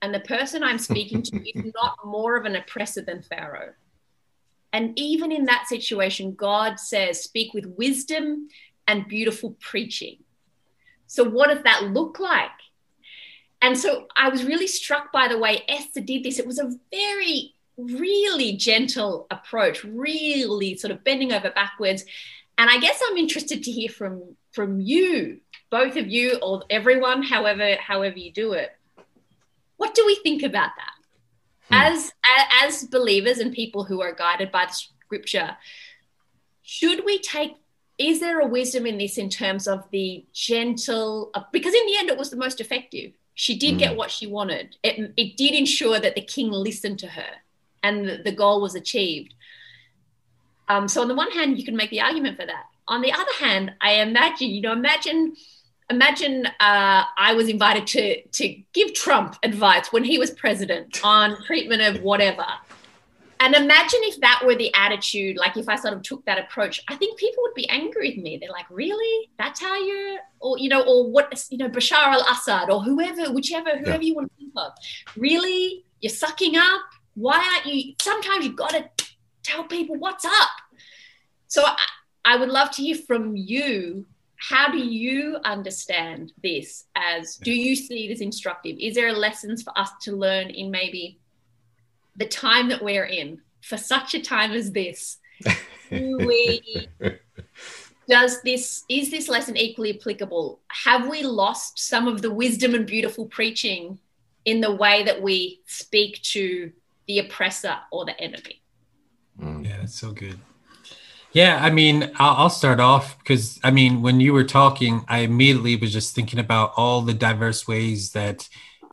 [0.00, 3.72] And the person I'm speaking to is not more of an oppressor than Pharaoh.
[4.72, 8.48] And even in that situation, God says, speak with wisdom
[8.88, 10.18] and beautiful preaching.
[11.06, 12.50] So, what does that look like?
[13.62, 16.38] And so I was really struck by the way Esther did this.
[16.38, 22.04] It was a very really gentle approach, really sort of bending over backwards.
[22.56, 27.22] And I guess I'm interested to hear from from you, both of you or everyone,
[27.22, 28.70] however however you do it.
[29.76, 30.94] What do we think about that?
[31.68, 31.94] Hmm.
[31.94, 32.12] As
[32.62, 35.56] as believers and people who are guided by the scripture,
[36.62, 37.56] should we take
[37.96, 42.08] is there a wisdom in this in terms of the gentle because in the end
[42.08, 43.78] it was the most effective she did mm.
[43.78, 47.30] get what she wanted it, it did ensure that the king listened to her
[47.84, 49.32] and the goal was achieved.
[50.68, 52.64] Um, so on the one hand, you can make the argument for that.
[52.88, 55.36] On the other hand, I imagine, you know, imagine
[55.90, 58.04] imagine uh, I was invited to
[58.38, 62.46] to give Trump advice when he was president on treatment of whatever.
[63.40, 66.80] And imagine if that were the attitude, like if I sort of took that approach,
[66.88, 68.38] I think people would be angry with me.
[68.38, 69.28] They're like, really?
[69.38, 73.32] That's how you're, or, you know, or what, you know, Bashar al Assad or whoever,
[73.32, 74.08] whichever, whoever yeah.
[74.08, 74.72] you want to think of.
[75.16, 75.84] Really?
[76.00, 76.86] You're sucking up?
[77.14, 77.94] Why aren't you?
[78.00, 78.88] Sometimes you've got to
[79.42, 80.50] tell people what's up.
[81.46, 81.76] So I,
[82.24, 84.06] I would love to hear from you
[84.36, 89.62] how do you understand this as do you see it as instructive is there lessons
[89.62, 91.18] for us to learn in maybe
[92.16, 95.18] the time that we're in for such a time as this
[95.90, 96.88] do we
[98.08, 102.86] does this is this lesson equally applicable have we lost some of the wisdom and
[102.86, 103.98] beautiful preaching
[104.44, 106.70] in the way that we speak to
[107.06, 108.62] the oppressor or the enemy
[109.40, 109.66] mm.
[109.66, 110.38] yeah that's so good
[111.34, 115.74] yeah, I mean, I'll, start off because I mean, when you were talking, I immediately
[115.74, 118.48] was just thinking about all the diverse ways that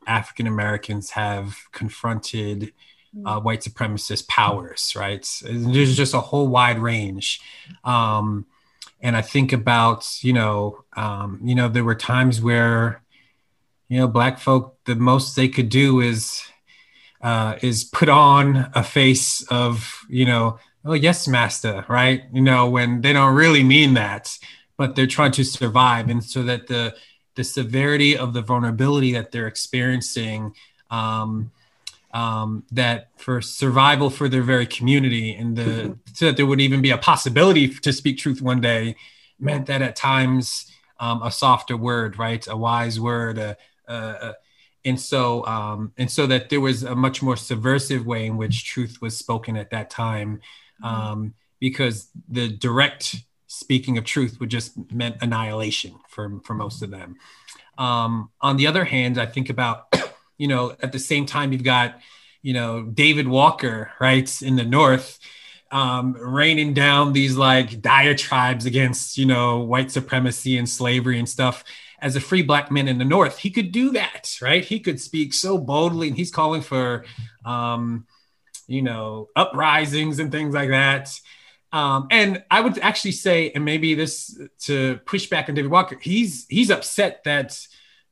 [0.08, 2.72] African Americans have confronted
[3.24, 5.24] uh, white supremacist powers, right?
[5.44, 7.40] There's just a whole wide range.
[7.84, 8.46] Um,
[9.00, 13.02] and I think about, you know, um, you know, there were times where,
[13.88, 16.42] you know, black folk, the most they could do is,
[17.22, 22.24] uh, is put on a face of, you know, oh yes master right?
[22.32, 24.36] You know when they don't really mean that
[24.82, 26.08] but they're trying to survive.
[26.08, 26.94] And so that the
[27.36, 30.54] the severity of the vulnerability that they're experiencing
[30.90, 31.52] um,
[32.12, 36.82] um, that for survival for their very community and the so that there would even
[36.82, 38.96] be a possibility to speak truth one day
[39.38, 40.70] meant that at times
[41.00, 42.46] um, a softer word right?
[42.48, 43.56] A wise word a,
[43.86, 44.34] a, a
[44.84, 48.64] and so um, and so that there was a much more subversive way in which
[48.64, 50.40] truth was spoken at that time
[50.82, 53.16] um, because the direct
[53.52, 57.16] speaking of truth would just meant annihilation for, for most of them.
[57.76, 59.92] Um, on the other hand, I think about,
[60.38, 62.00] you know, at the same time, you've got,
[62.40, 65.18] you know, David Walker, right, in the North,
[65.70, 71.62] um, raining down these like diatribes against, you know, white supremacy and slavery and stuff.
[72.02, 74.64] As a free black man in the North, he could do that, right?
[74.64, 77.04] He could speak so boldly, and he's calling for,
[77.44, 78.06] um,
[78.66, 81.18] you know, uprisings and things like that.
[81.72, 85.96] Um, and I would actually say, and maybe this to push back on David Walker,
[86.00, 87.66] he's he's upset that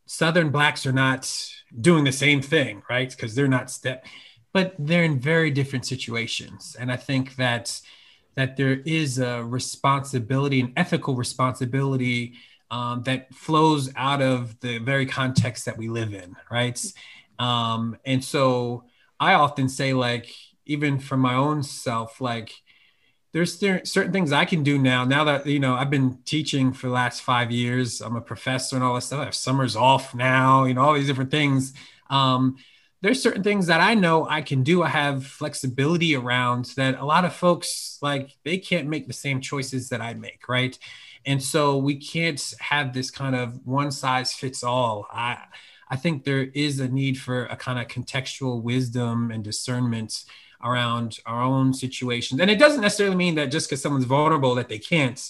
[0.07, 1.31] Southern blacks are not
[1.79, 3.11] doing the same thing, right?
[3.11, 4.07] Because they're not step,
[4.53, 6.77] but they're in very different situations.
[6.79, 7.81] And I think that
[8.37, 12.35] that there is a responsibility, an ethical responsibility
[12.71, 16.81] um, that flows out of the very context that we live in, right?
[17.39, 18.85] Um, and so
[19.19, 20.33] I often say, like,
[20.67, 22.53] even for my own self, like,
[23.33, 25.05] there's certain things I can do now.
[25.05, 28.01] Now that you know, I've been teaching for the last five years.
[28.01, 29.21] I'm a professor and all this stuff.
[29.21, 30.65] I have summers off now.
[30.65, 31.73] You know, all these different things.
[32.09, 32.57] Um,
[33.03, 34.83] there's certain things that I know I can do.
[34.83, 36.99] I have flexibility around that.
[36.99, 40.77] A lot of folks like they can't make the same choices that I make, right?
[41.27, 45.07] And so we can't have this kind of one size fits all.
[45.11, 45.39] I
[45.91, 50.25] I think there is a need for a kind of contextual wisdom and discernment
[50.63, 52.41] around our own situations.
[52.41, 55.21] And it doesn't necessarily mean that just because someone's vulnerable that they can't,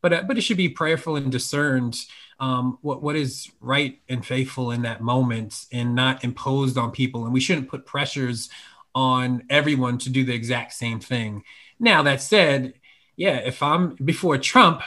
[0.00, 1.98] but uh, but it should be prayerful and discerned
[2.38, 7.24] um, what what is right and faithful in that moment, and not imposed on people.
[7.24, 8.50] And we shouldn't put pressures
[8.94, 11.42] on everyone to do the exact same thing.
[11.80, 12.74] Now that said,
[13.16, 14.82] yeah, if I'm before Trump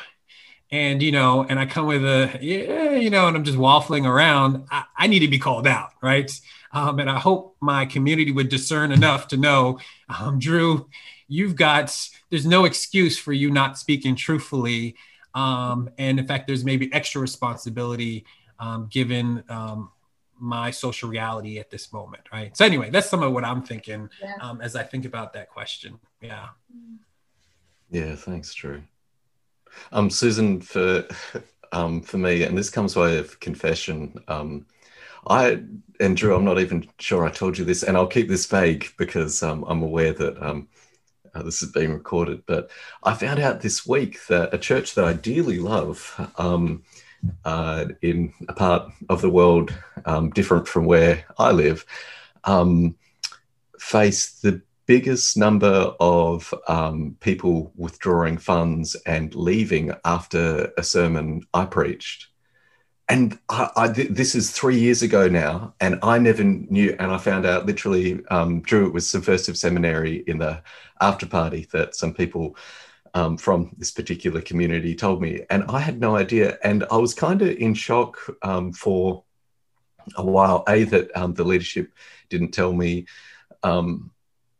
[0.71, 4.05] and you know and i come with a yeah you know and i'm just waffling
[4.05, 6.31] around i, I need to be called out right?
[6.73, 10.87] Um, and i hope my community would discern enough to know um, drew
[11.27, 11.95] you've got
[12.29, 14.95] there's no excuse for you not speaking truthfully.
[15.33, 18.25] Um, and in fact there's maybe extra responsibility
[18.59, 19.91] um, given um,
[20.39, 22.55] my social reality at this moment right?
[22.55, 24.33] So anyway that's some of what i'm thinking yeah.
[24.41, 25.99] Um, as i think about that question.
[26.21, 26.47] Yeah.
[27.89, 28.83] Yeah thanks drew
[29.91, 31.05] um, Susan, for
[31.71, 34.19] um, for me, and this comes by of confession.
[34.27, 34.65] Um,
[35.27, 35.61] I
[35.99, 38.87] and Drew, I'm not even sure I told you this, and I'll keep this vague
[38.97, 40.67] because um, I'm aware that um,
[41.33, 42.43] uh, this is being recorded.
[42.45, 42.69] But
[43.03, 46.83] I found out this week that a church that I dearly love um,
[47.45, 49.73] uh, in a part of the world
[50.05, 51.85] um, different from where I live
[52.43, 52.95] um,
[53.79, 61.65] faced the biggest number of um, people withdrawing funds and leaving after a sermon I
[61.65, 62.27] preached.
[63.09, 66.95] And I, I, this is three years ago now, and I never knew.
[66.99, 70.61] And I found out literally, um, Drew, it was Subversive Seminary in the
[70.99, 72.57] after party that some people
[73.13, 76.57] um, from this particular community told me, and I had no idea.
[76.63, 79.23] And I was kind of in shock um, for
[80.17, 80.63] a while.
[80.67, 81.93] A that um, the leadership
[82.29, 83.05] didn't tell me,
[83.63, 84.11] um,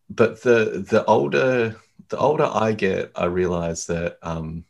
[0.10, 1.76] but the the older
[2.10, 4.66] the older I get, I realize that, um,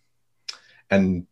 [0.90, 1.28] and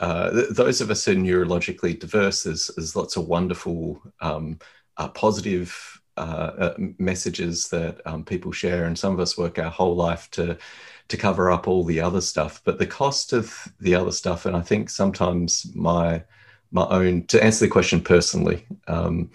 [0.00, 4.58] uh, th- those of us who are neurologically diverse, there's, there's lots of wonderful um,
[4.96, 9.70] uh, positive uh, uh messages that um, people share, and some of us work our
[9.70, 10.58] whole life to
[11.06, 12.60] to cover up all the other stuff.
[12.64, 16.24] But the cost of the other stuff, and I think sometimes my
[16.72, 19.30] my own to answer the question personally um,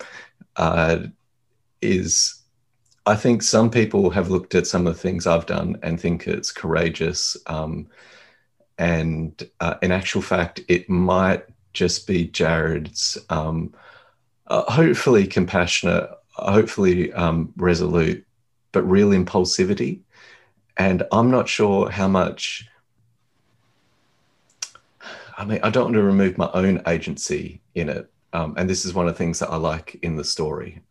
[0.58, 1.00] uh,
[1.82, 2.43] is
[3.06, 6.28] I think some people have looked at some of the things I've done and think
[6.28, 7.36] it's courageous.
[7.48, 7.88] Um,
[8.78, 13.74] and uh, in actual fact, it might just be Jarrod's um,
[14.48, 18.26] uh, hopefully compassionate, hopefully um, resolute,
[18.72, 20.00] but real impulsivity.
[20.78, 22.68] And I'm not sure how much.
[25.38, 28.10] I mean, I don't want to remove my own agency in it.
[28.32, 30.82] Um, and this is one of the things that I like in the story.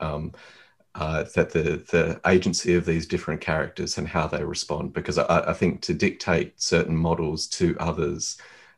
[0.95, 5.51] Uh, that the the agency of these different characters and how they respond because I,
[5.51, 8.37] I think to dictate certain models to others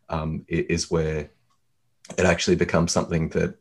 [0.09, 1.31] um, is where
[2.17, 3.59] it actually becomes something that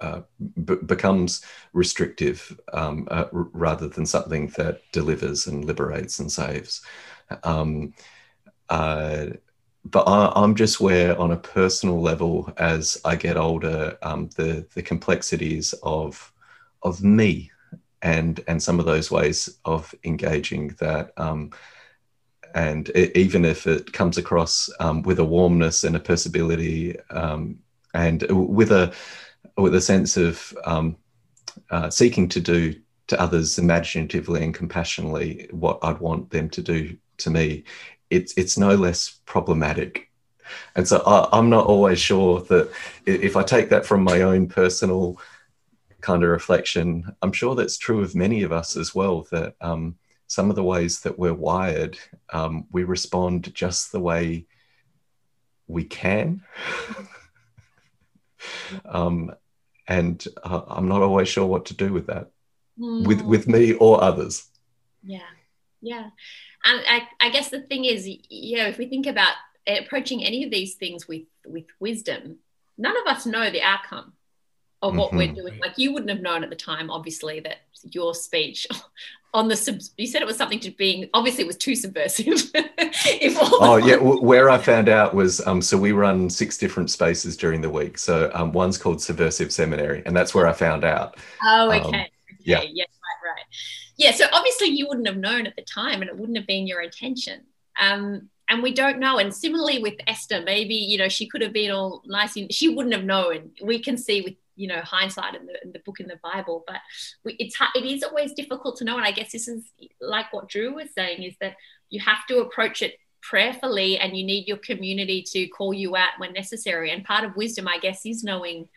[0.00, 0.20] uh,
[0.64, 6.82] b- becomes restrictive um, uh, r- rather than something that delivers and liberates and saves.
[7.42, 7.94] Um,
[8.68, 9.26] uh,
[9.84, 14.66] but I, am just where, on a personal level, as I get older, um, the
[14.74, 16.32] the complexities of
[16.82, 17.50] of me
[18.04, 21.50] and and some of those ways of engaging that um,
[22.54, 27.58] and it, even if it comes across um, with a warmness and a perceivability um,
[27.94, 28.92] and with a
[29.56, 30.96] with a sense of um,
[31.70, 32.74] uh, seeking to do
[33.06, 37.64] to others imaginatively and compassionately what I'd want them to do to me,
[38.10, 40.10] it's it's no less problematic.
[40.76, 42.70] And so I, am not always sure that
[43.06, 45.18] if I take that from my own personal
[46.04, 49.26] kind of reflection, I'm sure that's true of many of us as well.
[49.30, 49.96] That um,
[50.26, 51.98] some of the ways that we're wired,
[52.30, 54.44] um, we respond just the way
[55.66, 56.42] we can.
[58.84, 59.34] um,
[59.88, 62.30] and uh, I'm not always sure what to do with that,
[62.78, 63.06] mm.
[63.06, 64.46] with with me or others.
[65.02, 65.30] Yeah,
[65.80, 66.10] yeah,
[66.64, 69.32] and I, I guess the thing is, you know, if we think about
[69.66, 72.40] approaching any of these things with with wisdom,
[72.76, 74.12] none of us know the outcome
[74.88, 75.16] of what mm-hmm.
[75.18, 75.58] we're doing.
[75.58, 77.58] Like you wouldn't have known at the time, obviously, that
[77.90, 78.66] your speech
[79.34, 82.50] on the sub, you said it was something to being obviously it was too subversive.
[82.54, 87.60] oh yeah, where I found out was um, so we run six different spaces during
[87.60, 87.98] the week.
[87.98, 91.16] So um, one's called Subversive Seminary, and that's where I found out.
[91.42, 91.80] Oh, okay.
[91.80, 92.10] Um, okay.
[92.40, 92.62] Yeah.
[92.62, 92.84] Yeah.
[92.84, 93.30] Right.
[93.36, 93.44] Right.
[93.96, 94.12] Yeah.
[94.12, 96.82] So obviously you wouldn't have known at the time, and it wouldn't have been your
[96.82, 97.40] intention.
[97.80, 99.18] Um, and we don't know.
[99.18, 102.36] And similarly with Esther, maybe you know she could have been all nice.
[102.36, 103.50] In, she wouldn't have known.
[103.62, 106.64] We can see with you know hindsight in the, in the book in the bible
[106.66, 106.76] but
[107.24, 109.64] we, it's it is always difficult to know and i guess this is
[110.00, 111.54] like what drew was saying is that
[111.90, 116.10] you have to approach it prayerfully and you need your community to call you out
[116.18, 118.68] when necessary and part of wisdom i guess is knowing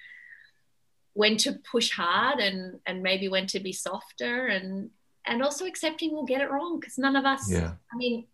[1.14, 4.90] when to push hard and and maybe when to be softer and
[5.26, 7.74] and also accepting we'll get it wrong because none of us yeah.
[7.92, 8.28] I mean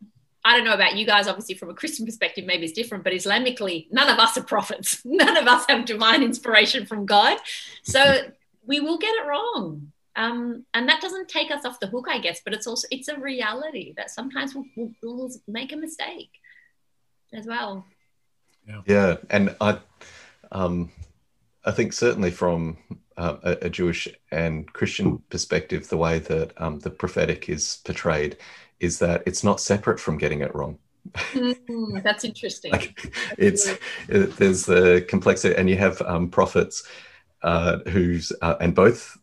[0.45, 3.13] I don't know about you guys, obviously, from a Christian perspective, maybe it's different, but
[3.13, 5.01] Islamically, none of us are prophets.
[5.05, 7.37] None of us have divine inspiration from God.
[7.83, 8.23] So
[8.65, 9.91] we will get it wrong.
[10.15, 13.07] Um, and that doesn't take us off the hook, I guess, but it's also it's
[13.07, 16.29] a reality that sometimes we'll, we'll, we'll make a mistake
[17.31, 17.85] as well.
[18.67, 19.15] Yeah, yeah.
[19.29, 19.79] and I,
[20.51, 20.91] um,
[21.65, 22.77] I think certainly from
[23.17, 28.37] uh, a, a, Jewish and Christian perspective, the way that um, the prophetic is portrayed
[28.79, 30.77] is that it's not separate from getting it wrong.
[31.33, 32.71] Mm, that's interesting.
[32.71, 33.67] like it's
[34.07, 36.87] it, there's the complexity, and you have um, prophets
[37.41, 39.17] uh, who's uh, and both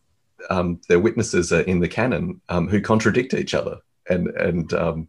[0.49, 3.77] um, their witnesses are in the canon um, who contradict each other,
[4.09, 5.07] and and um,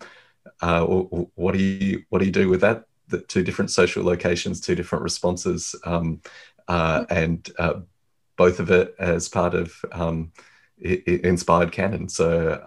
[0.61, 2.85] uh, what do you what do you do with that?
[3.09, 6.23] The two different social locations, two different responses, um,
[6.69, 7.81] uh, and uh,
[8.37, 10.33] both of it as part of um,
[10.81, 12.09] inspired canon.
[12.09, 12.63] So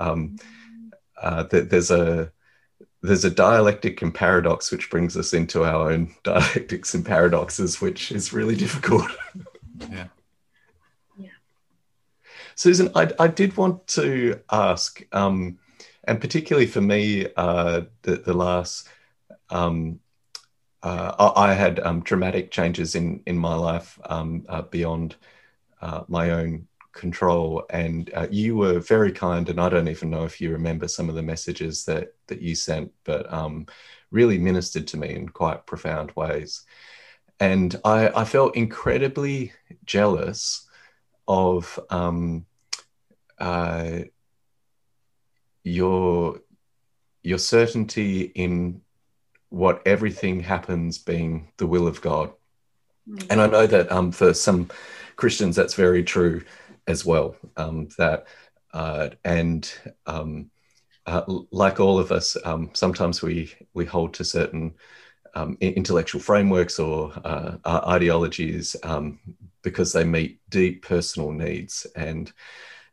[1.25, 2.31] uh, there's a
[3.01, 8.11] there's a dialectic and paradox which brings us into our own dialectics and paradoxes, which
[8.11, 9.05] is really difficult.
[9.91, 10.07] yeah.
[11.17, 11.29] Yeah.
[12.55, 15.59] Susan, I, I did want to ask, um,
[16.03, 18.87] and particularly for me, uh, the, the last,
[19.49, 19.99] um,
[20.81, 25.15] uh, I, had um, dramatic changes in, in my life um, uh, beyond
[25.81, 27.63] uh, my own control.
[27.69, 31.09] And uh, you were very kind, and I don't even know if you remember some
[31.09, 33.67] of the messages that that you sent, but um,
[34.09, 36.63] really ministered to me in quite profound ways.
[37.39, 39.51] And I, I felt incredibly
[39.85, 40.67] jealous
[41.27, 42.45] of um,
[43.37, 43.99] uh,
[45.63, 46.39] your
[47.21, 48.81] your certainty in
[49.49, 52.31] what everything happens being the will of God.
[53.09, 53.27] Mm-hmm.
[53.29, 54.69] And I know that um, for some
[55.15, 56.43] Christians, that's very true
[56.87, 57.35] as well.
[57.57, 58.25] Um, that
[58.73, 59.71] uh, and
[60.05, 60.49] um,
[61.05, 64.73] uh, like all of us, um, sometimes we we hold to certain
[65.33, 69.19] um, intellectual frameworks or uh, ideologies um,
[69.61, 72.31] because they meet deep personal needs and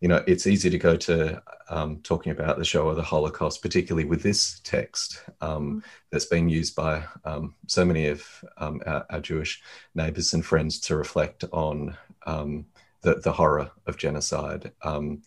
[0.03, 4.05] you know, it's easy to go to um, talking about the Shoah the Holocaust, particularly
[4.05, 5.84] with this text um, mm.
[6.11, 8.26] that's being used by um, so many of
[8.59, 9.62] um, our, our, Jewish
[9.95, 12.66] neighbors and friends to reflect on um,
[13.03, 14.72] the, the, horror of genocide.
[14.82, 15.22] Um,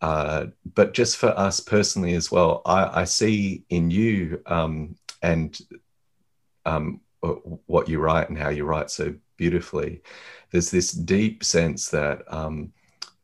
[0.00, 5.60] uh, but just for us personally as well, I, I see in you and
[7.66, 10.02] what you write and how you write so beautifully,
[10.50, 12.22] there's this deep sense that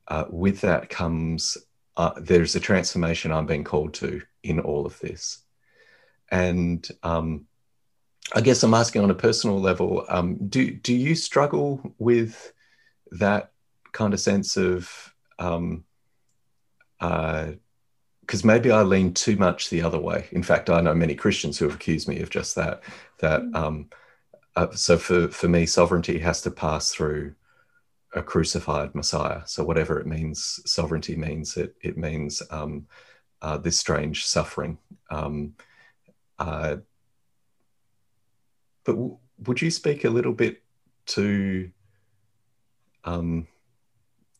[0.08, 1.56] uh, with that comes
[1.96, 5.42] uh, there's a transformation I'm being called to in all of this.
[6.30, 7.46] And um,
[8.34, 12.52] I guess I'm asking on a personal level, um, do, do you struggle with
[13.12, 13.52] that
[13.94, 15.84] kind of sense of, um,
[16.98, 20.28] because uh, maybe I lean too much the other way.
[20.32, 22.82] In fact, I know many Christians who have accused me of just that.
[23.20, 23.56] That mm.
[23.56, 23.88] um,
[24.56, 27.34] uh, so for for me, sovereignty has to pass through
[28.14, 29.42] a crucified Messiah.
[29.46, 31.74] So whatever it means, sovereignty means it.
[31.80, 32.86] It means um,
[33.42, 34.78] uh, this strange suffering.
[35.10, 35.54] Um,
[36.38, 36.76] uh,
[38.84, 40.62] but w- would you speak a little bit
[41.06, 41.70] to
[43.04, 43.46] um,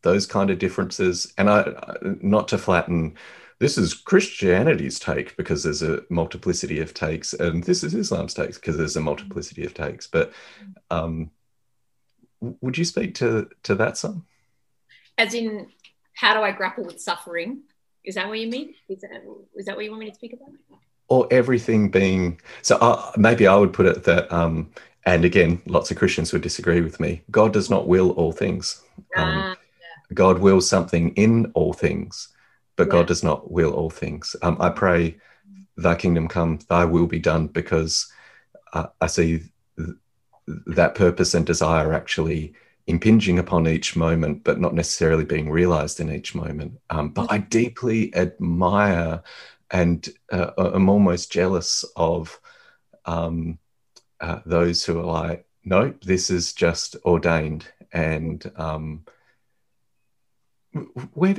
[0.04, 1.34] those kind of differences?
[1.36, 1.74] And I,
[2.22, 3.16] not to flatten.
[3.58, 8.58] This is Christianity's take because there's a multiplicity of takes, and this is Islam's takes
[8.58, 10.06] because there's a multiplicity of takes.
[10.06, 10.32] But
[10.90, 11.30] um,
[12.40, 14.26] would you speak to to that some?
[15.16, 15.68] As in,
[16.14, 17.62] how do I grapple with suffering?
[18.04, 18.74] Is that what you mean?
[18.88, 19.22] Is that,
[19.56, 20.50] is that what you want me to speak about?
[21.08, 22.76] Or everything being so?
[22.76, 24.70] Uh, maybe I would put it that, um,
[25.06, 27.22] and again, lots of Christians would disagree with me.
[27.30, 28.82] God does not will all things.
[29.16, 29.56] Um, ah.
[30.12, 32.28] God wills something in all things,
[32.76, 32.92] but yeah.
[32.92, 34.36] God does not will all things.
[34.42, 35.16] Um, I pray,
[35.76, 38.10] Thy kingdom come, Thy will be done, because
[38.72, 39.44] uh, I see
[40.66, 42.54] that purpose and desire actually
[42.86, 46.78] impinging upon each moment, but not necessarily being realized in each moment.
[46.90, 49.22] Um, but I deeply admire
[49.70, 52.38] and uh, am almost jealous of
[53.06, 53.58] um,
[54.20, 57.66] uh, those who are like, nope, this is just ordained.
[57.92, 59.04] And um,
[61.12, 61.34] where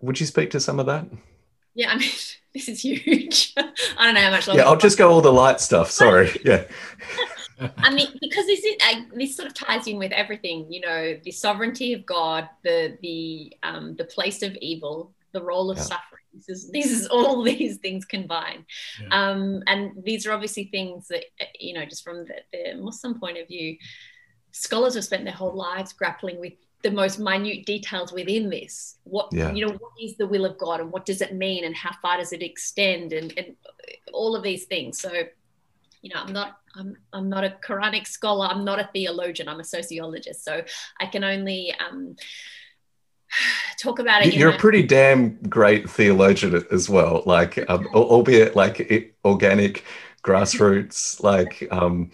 [0.00, 1.06] would you speak to some of that?
[1.74, 2.10] Yeah, I mean,
[2.54, 3.52] this is huge.
[3.56, 3.62] I
[3.98, 4.62] don't know how much longer.
[4.62, 5.90] Yeah, I'll just go all the light stuff.
[5.90, 6.30] Sorry.
[6.44, 6.64] Yeah.
[7.78, 11.16] I mean, because this is uh, this sort of ties in with everything, you know,
[11.22, 15.84] the sovereignty of God, the the um, the place of evil, the role of yeah.
[15.84, 16.22] suffering.
[16.34, 18.64] This is this is all these things combined,
[19.00, 19.30] yeah.
[19.30, 23.20] um, and these are obviously things that uh, you know, just from the, the Muslim
[23.20, 23.76] point of view,
[24.50, 26.54] scholars have spent their whole lives grappling with
[26.84, 29.50] the most minute details within this what yeah.
[29.52, 31.90] you know what is the will of god and what does it mean and how
[32.00, 33.56] far does it extend and, and
[34.12, 35.10] all of these things so
[36.04, 38.46] you know, I'm not I'm I'm not a Quranic scholar.
[38.46, 39.48] I'm not a theologian.
[39.48, 40.44] I'm a sociologist.
[40.44, 40.62] So
[41.00, 42.14] I can only um,
[43.82, 44.34] talk about it.
[44.34, 47.22] You're a pretty damn great theologian as well.
[47.24, 49.82] Like, um, albeit like organic,
[50.22, 51.22] grassroots.
[51.22, 52.10] like, um,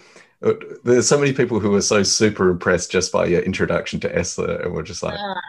[0.84, 4.60] there's so many people who are so super impressed just by your introduction to Esther,
[4.62, 5.40] and we're just like, uh,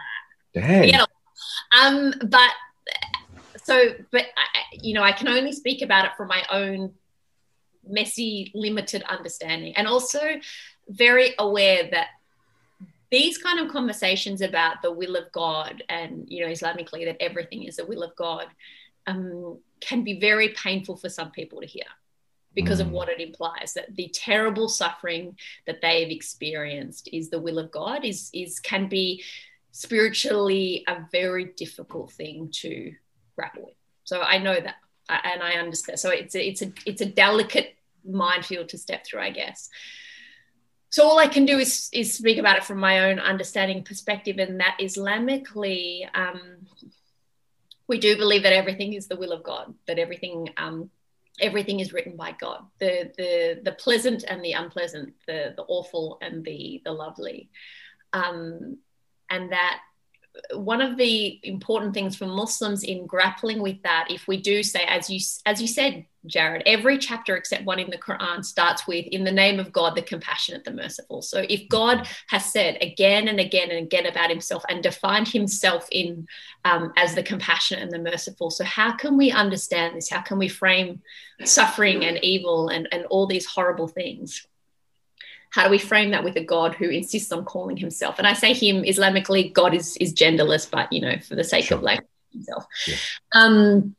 [0.54, 0.88] dang.
[0.88, 1.06] Yeah.
[1.80, 2.50] Um, but
[3.62, 6.92] so, but I, you know, I can only speak about it from my own
[7.86, 10.20] messy, limited understanding, and also
[10.88, 12.08] very aware that
[13.10, 17.64] these kind of conversations about the will of God and, you know, Islamically, that everything
[17.64, 18.46] is the will of God
[19.06, 21.84] um, can be very painful for some people to hear
[22.54, 22.82] because mm.
[22.82, 25.36] of what it implies that the terrible suffering
[25.66, 29.22] that they've experienced is the will of God is is can be
[29.72, 32.94] spiritually a very difficult thing to
[33.34, 33.74] grapple with.
[34.04, 34.76] So I know that
[35.08, 35.98] and I understand.
[35.98, 39.68] So it's a, it's a it's a delicate minefield to step through, I guess.
[40.90, 44.38] So all I can do is is speak about it from my own understanding perspective,
[44.38, 46.66] and that Islamically, um,
[47.88, 50.90] we do believe that everything is the will of God, that everything um,
[51.40, 56.18] everything is written by God, the the the pleasant and the unpleasant, the the awful
[56.20, 57.50] and the the lovely,
[58.12, 58.78] um,
[59.30, 59.80] and that
[60.54, 64.84] one of the important things for Muslims in grappling with that, if we do say,
[64.84, 69.06] as you as you said, Jarrod, every chapter except one in the Quran starts with
[69.06, 73.28] "In the name of God, the compassionate, the merciful." So, if God has said again
[73.28, 76.26] and again and again about Himself and defined Himself in
[76.64, 80.08] um, as the compassionate and the merciful, so how can we understand this?
[80.08, 81.02] How can we frame
[81.44, 84.46] suffering and evil and and all these horrible things?
[85.52, 88.18] How do we frame that with a God who insists on calling himself?
[88.18, 91.66] And I say him Islamically, God is is genderless, but you know, for the sake
[91.66, 91.76] sure.
[91.76, 92.00] of like
[92.32, 92.64] himself.
[92.86, 92.96] Yeah.
[93.32, 93.94] Um,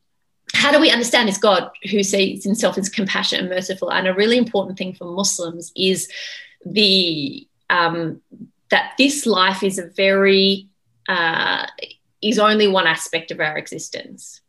[0.55, 3.91] how do we understand this God who sees himself as compassionate and merciful?
[3.91, 6.11] And a really important thing for Muslims is
[6.65, 8.19] the um,
[8.71, 10.67] that this life is a very
[11.07, 11.67] uh,
[12.23, 14.41] is only one aspect of our existence.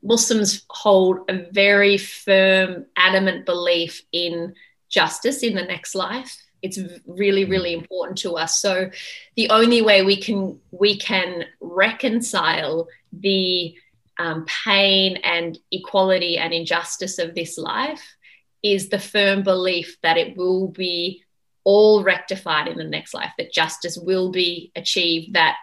[0.00, 4.54] Muslims hold a very firm, adamant belief in
[4.88, 8.60] justice in the next life it's really really important to us.
[8.60, 8.90] So
[9.36, 13.74] the only way we can we can reconcile the
[14.18, 18.16] um, pain and equality and injustice of this life
[18.62, 21.24] is the firm belief that it will be
[21.64, 25.56] all rectified in the next life that justice will be achieved that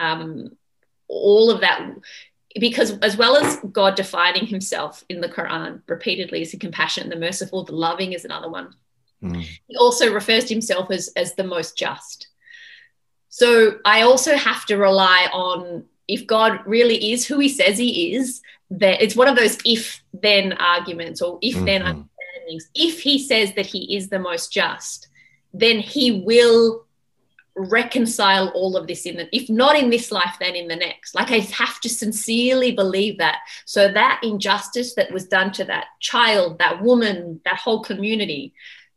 [0.00, 0.50] um,
[1.08, 1.90] all of that
[2.58, 7.16] because as well as god defining himself in the quran repeatedly as the compassionate the
[7.16, 8.74] merciful the loving is another one
[9.22, 9.46] Mm.
[9.66, 12.28] He also refers to himself as, as the most just.
[13.28, 18.14] So I also have to rely on if God really is who he says he
[18.14, 22.02] is, that it's one of those if then arguments or if then mm-hmm.
[22.02, 22.70] understandings.
[22.74, 25.08] If he says that he is the most just,
[25.54, 26.86] then he will
[27.54, 31.14] reconcile all of this in the if not in this life then in the next
[31.14, 35.84] like i have to sincerely believe that so that injustice that was done to that
[36.00, 38.54] child that woman that whole community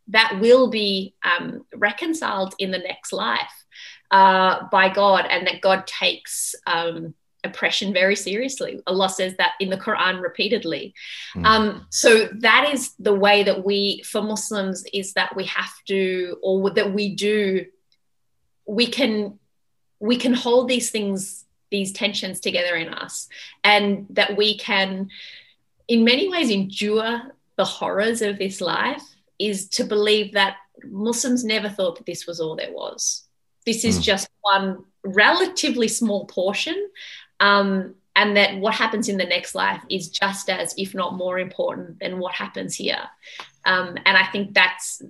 [0.08, 3.66] that will be um, reconciled in the next life
[4.12, 8.82] uh, by God, and that God takes um, oppression very seriously.
[8.88, 10.94] Allah says that in the Quran repeatedly.
[11.36, 11.46] Mm.
[11.46, 16.38] Um, so that is the way that we, for Muslims, is that we have to,
[16.44, 17.66] or that we do,
[18.68, 19.40] we can,
[20.00, 23.28] we can hold these things, these tensions together in us,
[23.64, 25.10] and that we can,
[25.88, 27.22] in many ways, endure
[27.58, 29.04] the horrors of this life
[29.40, 33.24] is to believe that Muslims never thought that this was all there was.
[33.66, 34.04] This is mm.
[34.04, 36.90] just one relatively small portion.
[37.40, 41.38] Um, and that what happens in the next life is just as, if not more
[41.38, 43.02] important than what happens here.
[43.66, 45.02] Um, and I think that's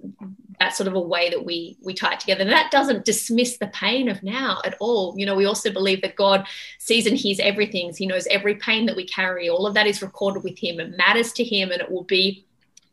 [0.60, 2.42] that's sort of a way that we we tie it together.
[2.42, 5.14] And that doesn't dismiss the pain of now at all.
[5.18, 6.48] You know, we also believe that God
[6.80, 7.94] sees and hears everything.
[7.96, 9.50] He knows every pain that we carry.
[9.50, 10.80] All of that is recorded with Him.
[10.80, 12.46] It matters to Him, and it will be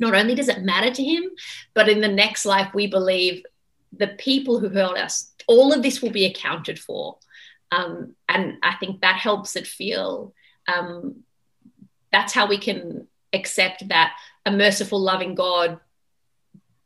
[0.03, 1.22] not only does it matter to him,
[1.74, 3.44] but in the next life, we believe
[3.96, 7.18] the people who hurt us, all of this will be accounted for.
[7.70, 10.34] Um, and I think that helps it feel
[10.66, 11.22] um,
[12.11, 15.78] that's how we can accept that a merciful, loving God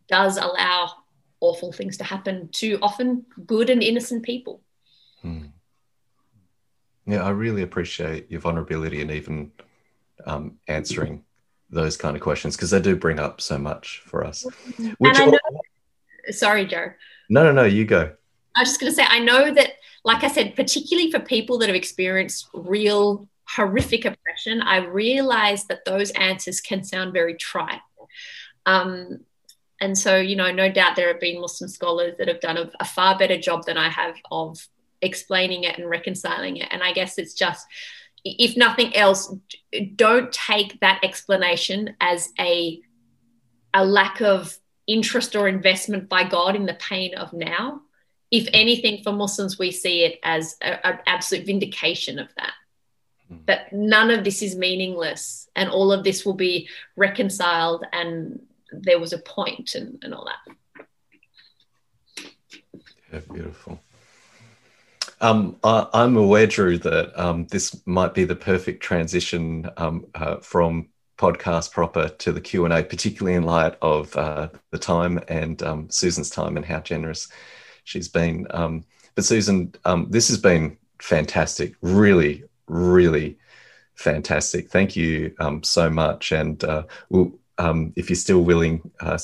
[0.08, 0.92] does allow
[1.40, 4.60] awful things to happen to often good and innocent people.
[5.22, 5.46] Hmm.
[7.06, 9.52] Yeah, I really appreciate your vulnerability and even
[10.26, 11.24] um, answering
[11.70, 14.46] those kind of questions because they do bring up so much for us.
[14.98, 15.38] Which know,
[16.30, 16.92] sorry, Joe.
[17.28, 18.12] No, no, no, you go.
[18.54, 19.72] I was just going to say, I know that,
[20.04, 25.84] like I said, particularly for people that have experienced real horrific oppression, I realize that
[25.84, 27.80] those answers can sound very trite.
[28.64, 29.20] Um,
[29.80, 32.70] and so, you know, no doubt there have been Muslim scholars that have done a,
[32.80, 34.66] a far better job than I have of
[35.02, 36.68] explaining it and reconciling it.
[36.70, 37.66] And I guess it's just
[38.38, 39.32] if nothing else,
[39.94, 42.80] don't take that explanation as a,
[43.74, 47.82] a lack of interest or investment by God in the pain of now.
[48.30, 52.52] If anything, for Muslims, we see it as an absolute vindication of that.
[53.28, 53.36] Hmm.
[53.46, 58.40] That none of this is meaningless and all of this will be reconciled and
[58.72, 60.56] there was a point and, and all that.
[63.12, 63.80] Yeah, beautiful.
[65.20, 70.36] Um, I, am aware, Drew, that um, this might be the perfect transition um, uh,
[70.38, 75.18] from podcast proper to the Q and A, particularly in light of uh, the time
[75.28, 77.28] and um, Susan's time and how generous
[77.84, 78.46] she's been.
[78.50, 78.84] Um,
[79.14, 83.38] but Susan, um, this has been fantastic, really, really
[83.94, 84.68] fantastic.
[84.70, 89.18] Thank you so much, and uh, we'll, if you're still willing uh,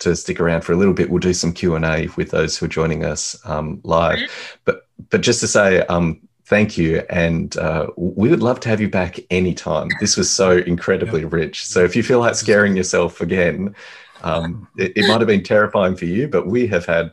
[0.00, 2.58] to stick around for a little bit, we'll do some Q and A with those
[2.58, 4.20] who are joining us um, live.
[4.66, 8.80] But but just to say um, thank you, and uh, we would love to have
[8.80, 9.88] you back anytime.
[10.00, 11.32] This was so incredibly yep.
[11.32, 11.66] rich.
[11.66, 13.74] So if you feel like scaring yourself again,
[14.22, 17.12] um, it, it might have been terrifying for you, but we have had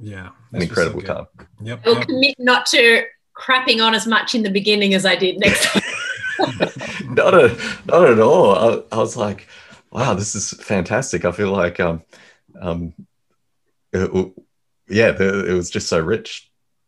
[0.00, 1.26] yeah an incredible so time.
[1.62, 1.84] Yep.
[1.84, 2.06] We'll yep.
[2.06, 3.04] commit not to
[3.36, 5.82] crapping on as much in the beginning as I did next time.
[7.04, 8.54] not, a, not at all.
[8.54, 9.48] I, I, was like,
[9.90, 11.24] wow, this is fantastic.
[11.24, 12.02] I feel like, um,
[12.60, 12.94] um,
[13.92, 14.32] it,
[14.88, 16.50] yeah, it was just so rich.